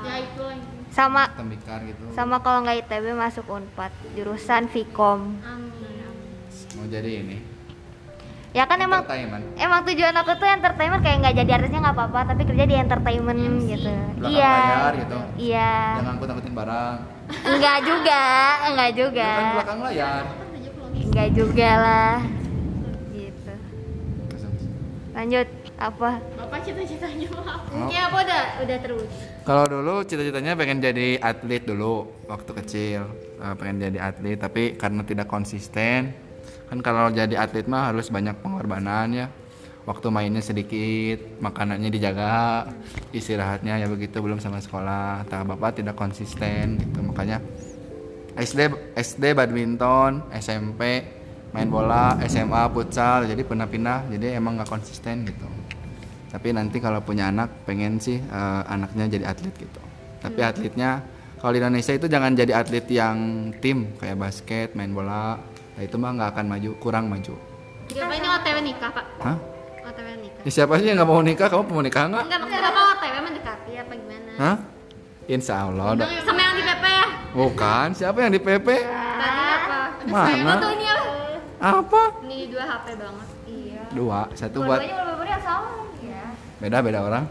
[0.02, 0.44] Ya itu.
[0.88, 2.08] Sama tembikar gitu.
[2.10, 5.36] sama kalau nggak ITB masuk Unpad jurusan Vkom.
[6.72, 7.38] Mau jadi ini.
[8.50, 9.44] Ya kan emang entertainment.
[9.54, 13.36] emang tujuan aku tuh entertainment kayak nggak jadi artisnya nggak apa-apa tapi kerja di entertainment
[13.62, 13.92] gitu.
[14.16, 14.56] Belakang Iya.
[14.56, 15.18] layar gitu.
[15.36, 15.72] Iya.
[15.94, 16.96] Jangan angkut-angkutin barang.
[17.26, 18.22] Enggak juga,
[18.70, 19.28] enggak juga.
[19.28, 20.24] Itu kan belakang layar.
[20.96, 22.14] Enggak juga lah.
[23.12, 23.54] Gitu.
[25.16, 26.10] Lanjut apa?
[26.38, 27.54] Bapak cita-citanya apa?
[27.74, 27.88] Oh.
[27.90, 29.10] Ya, apa udah udah terus.
[29.46, 33.02] Kalau dulu cita-citanya pengen jadi atlet dulu waktu kecil,
[33.36, 36.16] Eh, pengen jadi atlet tapi karena tidak konsisten,
[36.72, 39.26] kan kalau jadi atlet mah harus banyak pengorbanan ya.
[39.86, 42.66] Waktu mainnya sedikit, makanannya dijaga,
[43.14, 45.22] istirahatnya ya begitu belum sama sekolah.
[45.30, 47.38] Tak bapak tidak konsisten gitu makanya
[48.34, 48.66] SD
[48.98, 51.06] SD badminton, SMP
[51.54, 55.46] main bola, SMA futsal, jadi pindah-pindah, jadi emang nggak konsisten gitu
[56.36, 59.80] tapi nanti kalau punya anak pengen sih eh, anaknya jadi atlet gitu
[60.20, 61.00] tapi atletnya
[61.40, 63.16] kalau di Indonesia itu jangan jadi atlet yang
[63.64, 67.34] tim kayak basket main bola nah, itu mah nggak akan maju kurang maju
[67.86, 69.04] Siapa ini OTW nikah, Pak?
[69.22, 69.38] Hah?
[70.46, 73.14] Ya, siapa sih yang nggak mau nikah kamu mau nikah nggak Enggak, maksudnya Bapak OTW
[73.18, 74.30] mendekati apa gimana?
[74.38, 74.56] Hah?
[75.26, 76.08] Insya Allah dah.
[76.22, 77.06] Sama yang di PP ya?
[77.34, 79.78] bukan siapa yang di PP Tadi apa?
[80.06, 81.68] mana Tuh ini apa?
[81.82, 83.28] apa Ini dua HP banget.
[83.50, 83.82] Iya.
[83.90, 85.70] dua satu buat berapa yang sama?
[85.98, 86.24] Ya.
[86.62, 87.24] beda beda orang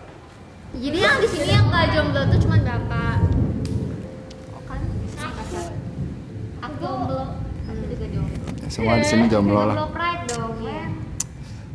[0.75, 3.17] Jadi yang di sini yang nggak jomblo tuh cuma Bapak.
[4.51, 4.79] Oh kan?
[6.67, 7.23] Aku jomblo.
[7.63, 8.43] Aku juga jomblo.
[8.67, 11.04] semua di sini jomblo lah Jomblo pride dong, men.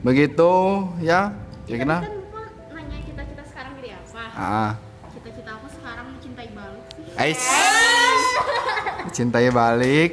[0.01, 0.53] Begitu
[0.98, 1.36] ya
[1.68, 4.22] kira-kira Kan Bapak nanya cita-cita sekarang jadi apa?
[4.32, 4.72] ah
[5.12, 7.05] Cita-cita aku sekarang mencintai balik sih.
[7.18, 7.42] Ais.
[9.11, 10.12] Cintai balik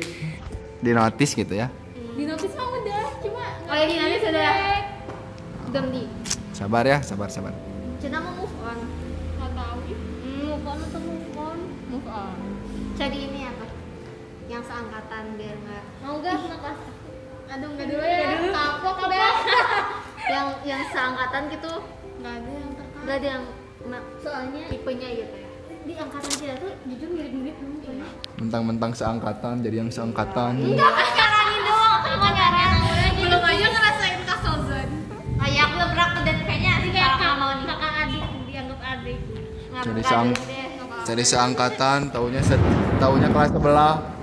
[0.78, 1.72] di notis gitu ya.
[1.94, 4.54] Di notis mah udah, cuma Oh ya, nanti sudah.
[5.70, 6.04] Gemdi.
[6.52, 7.54] Sabar ya, sabar sabar.
[8.02, 8.80] Cina mau move on.
[9.38, 9.78] nggak tahu.
[9.86, 11.58] Hmm, move on atau move on?
[11.88, 12.38] Move on.
[12.98, 13.66] Cari ini apa?
[14.50, 15.84] Yang seangkatan biar nggak.
[16.02, 16.80] Mau nggak anak kelas?
[17.48, 18.30] Aduh nggak dulu ya.
[18.52, 19.20] Kapok deh.
[20.34, 21.74] yang yang seangkatan gitu.
[22.20, 23.04] Nggak ada yang tertarik.
[23.04, 23.44] Nggak ada yang
[23.88, 25.50] nah, soalnya tipenya gitu ya.
[25.88, 28.08] Di angkatan kita tuh jujur mirip-mirip namanya.
[28.36, 30.54] Mentang-mentang seangkatan jadi yang seangkatan.
[30.60, 34.90] Enggak kan nyaranin doang, cuma nyaranin belum aja ngerasain kasozon.
[35.40, 37.66] Kayak aku belum pernah dan kayaknya sih kayak mau nih.
[37.72, 39.18] Kakak adik dianggap adik.
[39.78, 40.28] Jadi seang
[41.08, 42.60] jadi seangkatan, taunya se
[43.00, 44.17] taunya kelas sebelah.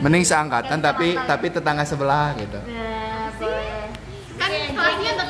[0.00, 2.56] Mending seangkatan tapi tapi tetangga sebelah gitu.
[2.56, 3.92] Nah, boleh.
[4.36, 5.26] Kan kelasnya kan.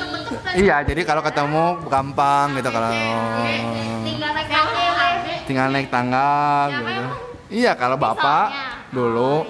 [0.51, 5.35] Iya, jadi kalau ketemu gampang gitu kalau Tinggal naik tangga.
[5.47, 6.31] tinggal naik tangga
[6.73, 7.05] gitu.
[7.51, 8.47] Iya, kalau Bapak
[8.91, 9.43] dulu.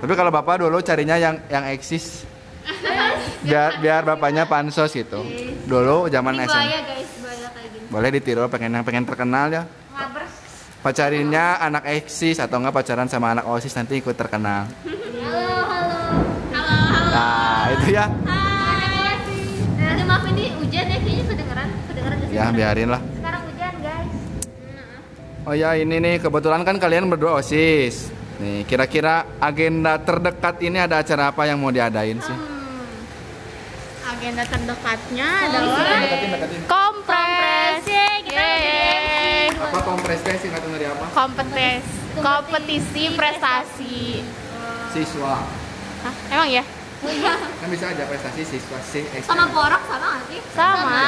[0.00, 2.24] Tapi kalau Bapak dulu carinya yang yang eksis.
[3.44, 5.24] Biar biar bapaknya pansos gitu.
[5.64, 6.60] Dulu zaman SMP.
[6.68, 6.84] kayak
[7.72, 7.88] gini.
[7.88, 9.64] Boleh ditiru pengen yang pengen terkenal ya.
[10.80, 14.64] Pacarinnya anak eksis atau enggak pacaran sama anak OSIS nanti ikut terkenal.
[14.64, 16.00] Halo, halo.
[17.12, 18.08] Nah, itu ya.
[18.08, 19.20] Hai.
[19.76, 22.16] Nanti maafin nih hujan ya kayaknya kedengeran, kedengeran?
[22.32, 23.00] Ya, biarin lah.
[23.12, 24.12] Sekarang hujan guys.
[25.44, 28.08] Oh ya, ini nih kebetulan kan kalian berdua OSIS.
[28.40, 32.59] Nih, kira-kira agenda terdekat ini ada acara apa yang mau diadain sih?
[34.20, 36.60] Agenda terdekatnya adalah Dekatin, dekatin.
[36.68, 37.80] kompres.
[37.88, 39.48] Yeay.
[39.48, 41.08] Apa kompres teh singkatan dari apa?
[41.08, 41.80] Kompetes,
[42.14, 44.20] kompetisi prestasi.
[44.92, 45.40] Siswa.
[46.00, 46.64] Hah, emang ya?
[47.56, 50.40] kan bisa aja prestasi siswa sih Sama porak sama nggak sih?
[50.52, 51.00] sama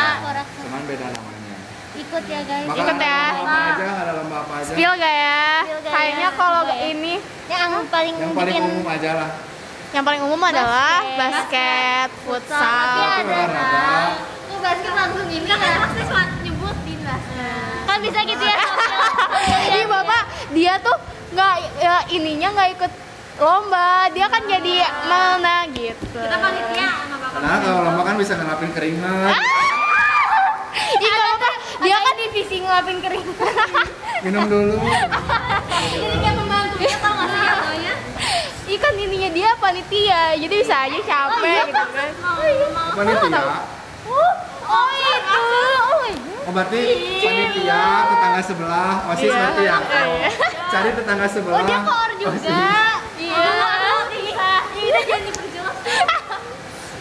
[0.57, 1.57] cuman beda namanya
[1.93, 3.13] ikut ya guys Maka Ikut ya.
[3.29, 5.45] ada lomba apa aja ada lomba apa aja Spill gak ya?
[5.61, 6.31] Spill gak Kayaknya ya?
[6.33, 6.77] kalau ya?
[6.89, 9.29] ini yang paling yang paling bikin umum aja lah
[9.93, 11.21] yang paling umum adalah Basket.
[11.21, 12.57] basket, futsal.
[12.57, 13.89] Tapi Tapi ada olahraga.
[14.43, 17.81] Tuh basket langsung ini kan pasti cuma nyebutin basket.
[17.83, 18.57] kan bisa gitu ya
[19.77, 20.97] Ih bapak, dia tuh
[21.33, 22.93] nggak ya, ininya nggak ikut
[23.35, 24.75] lomba, dia kan jadi
[25.05, 26.17] mana gitu.
[26.17, 27.39] Kita panitia sama bapak.
[27.39, 29.37] karena kalau lomba kan bisa ngelapin keringat.
[30.73, 33.27] Iya bapak, dia kan divisi ngelapin kering
[34.23, 34.77] minum dulu.
[35.99, 38.12] Ini kayak pembantunya tau nggak sih
[38.73, 38.81] jatuhnya?
[38.81, 42.11] ikan ininya dia panitia, jadi bisa aja capek gitu kan.
[42.93, 43.43] panitia.
[44.63, 45.41] Oh itu
[45.87, 46.81] oh my god Oh berarti
[47.21, 49.37] panitia tetangga sebelah osis Iya.
[49.37, 49.77] berarti ya?
[50.69, 51.61] cari tetangga sebelah.
[51.61, 52.31] Oh dia koor juga.
[52.33, 52.51] OSIS.
[53.21, 53.45] iya.
[54.73, 55.77] Kita jangan diperjelas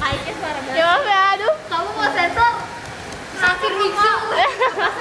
[0.01, 0.81] Kayaknya suara banget.
[0.81, 1.53] Maaf ya, aduh.
[1.65, 2.53] Kamu mau sensor?
[3.33, 4.13] Sakit biksu.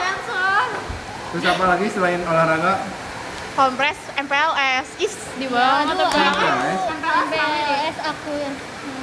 [0.01, 0.64] Sensor.
[1.31, 2.73] terus apa lagi selain olahraga
[3.61, 6.33] Kompres MPLS, is di bawah Kenapa, kan.
[6.33, 6.81] guys?
[6.97, 8.55] MPLS aku yang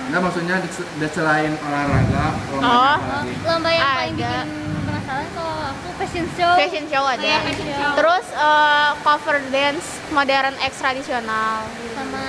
[0.07, 2.97] Enggak maksudnya di- selain olahraga lomba Oh.
[2.97, 4.33] lagi lomba yang paling Ada.
[4.33, 4.47] bikin
[4.81, 7.21] penasaran kalau aku fashion show Fashion show ada.
[7.21, 7.91] Iya, fashion show.
[7.93, 11.61] Terus eh, cover dance modern X tradisional.
[11.93, 12.25] sama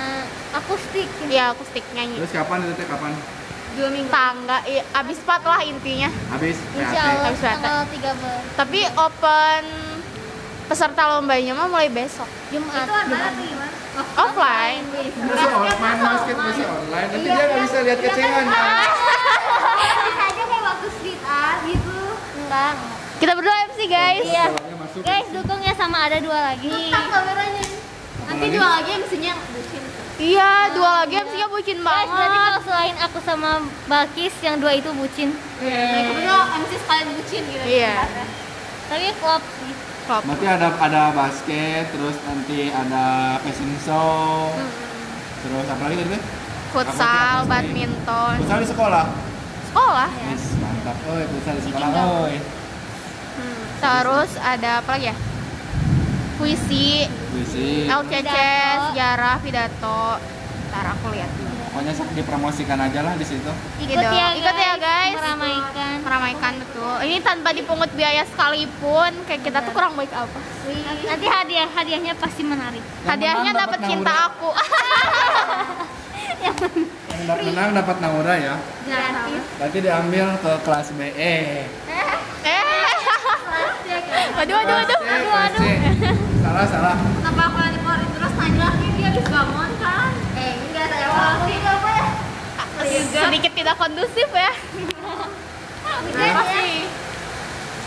[0.53, 2.19] akustik Ya akustik nyanyi.
[2.19, 3.09] terus kapan itu teh kapan
[3.71, 4.11] Dua minggu.
[4.11, 6.09] Tangga, iya, abis empat lah intinya.
[6.29, 7.53] habis Insya Allah Habis PAT.
[7.55, 9.63] tanggal 13 Tapi open
[10.69, 12.29] peserta lombanya mah mulai besok.
[12.47, 13.73] Jumat Itu apa lagi gimana?
[14.15, 14.83] Offline.
[15.19, 18.45] masih on- main basket masih online nanti dia nggak bisa lihat kecengan
[19.99, 21.97] Bisa aja kayak waktu street art gitu.
[22.37, 22.73] enggak
[23.19, 24.23] Kita berdua MC guys.
[24.23, 24.45] Iya.
[25.01, 27.63] Guys dukung ya sama ada dua lagi kameranya.
[28.21, 28.55] Nanti lagi?
[28.55, 29.81] dua lagi MC-nya bucin.
[30.17, 32.45] Iya, dua lagi MC-nya bucin guys berarti banget.
[32.45, 33.51] kalau selain aku sama
[33.85, 37.65] Balkis yang dua itu bucin Nah, kebetulan MC sekalian bucin gitu.
[37.65, 37.95] Iya.
[38.87, 39.73] tapi klop sih
[40.09, 40.25] Klop.
[40.25, 44.49] berarti ada ada basket terus nanti ada fashion show
[45.45, 46.19] terus apa lagi tadi
[46.69, 49.05] Futsal, badminton, futsal di sekolah
[49.69, 50.09] sekolah.
[50.33, 51.89] Yes, mantap oi futsal di sekolah
[52.25, 52.37] oi
[53.39, 53.63] Hmm.
[53.79, 55.15] Terus ada apa lagi ya?
[56.35, 58.35] Puisi, puisi LCC,
[58.91, 60.19] sejarah, pidato.
[60.67, 61.48] Ntar aku lihat dulu.
[61.79, 63.47] Pokoknya sok dipromosikan aja lah di situ
[63.79, 64.03] ikut Gitu.
[64.11, 65.15] ya Ikut ya, guys.
[65.15, 66.95] meramaikan Meramaikan betul.
[66.99, 70.39] Ini tanpa dipungut biaya sekalipun, kayak kita tuh kurang baik apa?
[71.07, 74.27] nanti hadiah hadiahnya pasti menarik Yang Hadiahnya dapat cinta naura.
[74.27, 74.49] aku.
[76.43, 76.55] yang
[77.25, 81.63] dapat menang dapat naura ya gratis berarti diambil ke kelas B eh
[82.43, 82.63] eh.
[84.35, 84.99] Waduh, waduh, waduh.
[84.99, 85.63] Kelas C.
[86.41, 90.11] salah salah Kenapa aku yang dikeluarin terus tanya lagi dia habis bangun kan?
[90.33, 90.98] Eh enggak saya lagi enggak apa ya?
[93.09, 94.51] Sedikit tidak kondusif ya.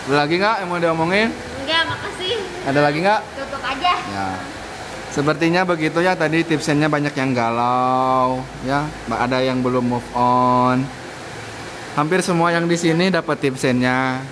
[0.02, 1.28] ada lagi nggak yang mau diomongin
[1.62, 2.34] Enggak, makasih.
[2.66, 3.92] ada lagi nggak Tutup aja.
[4.02, 4.28] Ya.
[5.12, 10.82] Sepertinya begitu ya tadi tipsnya banyak yang galau ya, ada yang belum move on.
[11.92, 14.24] Hampir semua yang di sini dapat tipsnya.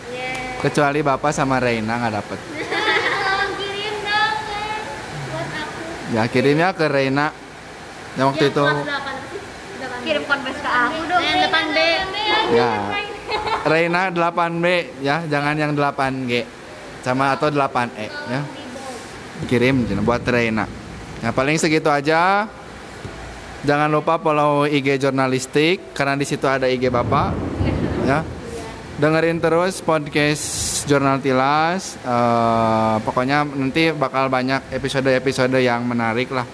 [0.61, 2.38] Kecuali Bapak sama Reina nggak dapat.
[3.61, 4.36] kirim dong
[5.32, 7.32] buat aku Ya kirimnya ke Reina.
[8.19, 8.65] Yang waktu itu
[10.01, 11.21] Kirim konvers ke aku dong.
[11.21, 11.79] yang depan B
[12.57, 12.71] ya.
[13.69, 14.67] Reina 8B
[15.05, 16.33] ya, jangan yang 8G.
[17.05, 18.41] Sama atau 8E ya.
[19.45, 20.65] Kirim buat Reina.
[21.21, 22.49] Ya paling segitu aja.
[23.61, 27.37] Jangan lupa follow IG jurnalistik karena di situ ada IG Bapak.
[28.09, 28.25] Ya.
[29.01, 30.45] Dengerin terus podcast
[30.89, 31.97] Jurnal Tilas.
[32.01, 36.45] Eh, pokoknya nanti bakal banyak episode-episode yang menarik lah.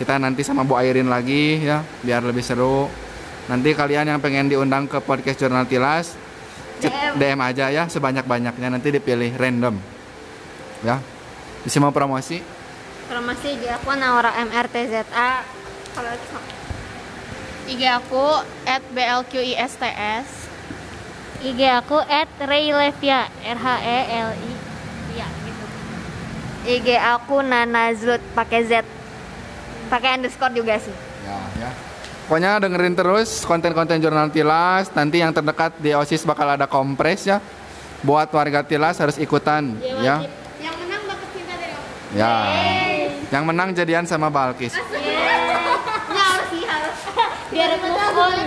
[0.00, 2.88] Kita nanti sama Bu Airin lagi ya, biar lebih seru.
[3.52, 6.16] Nanti kalian yang pengen diundang ke podcast Jurnal Tilas,
[6.80, 9.76] cek- DM aja ya sebanyak-banyaknya nanti dipilih random.
[10.80, 11.04] Ya.
[11.60, 12.40] Bisa mau promosi?
[13.12, 15.30] Promosi di aku Naura MRTZA.
[15.92, 16.12] Kalau
[17.68, 18.24] IG aku
[18.96, 20.32] @blqists.
[21.44, 24.52] IG aku at Raylevia R H E L I
[25.16, 25.64] ya gitu
[26.64, 28.72] IG aku Nana Zlut pakai Z.
[29.90, 30.94] Pakai underscore juga sih.
[31.26, 31.70] Ya, ya.
[32.30, 34.86] Pokoknya dengerin terus konten-konten jurnal Tilas.
[34.94, 37.42] Nanti yang terdekat di OSIS bakal ada kompres ya.
[38.06, 40.22] Buat warga Tilas harus ikutan ya.
[40.62, 42.14] Yang menang dapat cinta dari aku.
[42.14, 42.34] Ya.
[43.34, 44.78] Yang menang jadian sama Balkis.
[47.50, 48.38] biar move on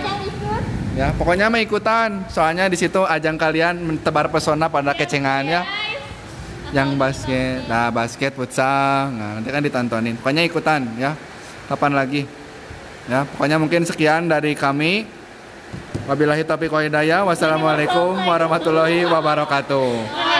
[0.94, 2.24] Ya, pokoknya mah ikutan.
[2.30, 5.66] Soalnya di situ ajang kalian mentebar pesona pada kecengan ya.
[6.70, 10.16] Yang basket, nah basket futsal, nah nanti kan ditontonin.
[10.16, 11.12] Pokoknya ikutan ya.
[11.64, 12.28] Kapan lagi?
[13.08, 15.08] Ya, pokoknya mungkin sekian dari kami.
[16.04, 17.24] Wabillahi taufiq wa hidayah.
[17.24, 20.33] Wassalamualaikum warahmatullahi wabarakatuh.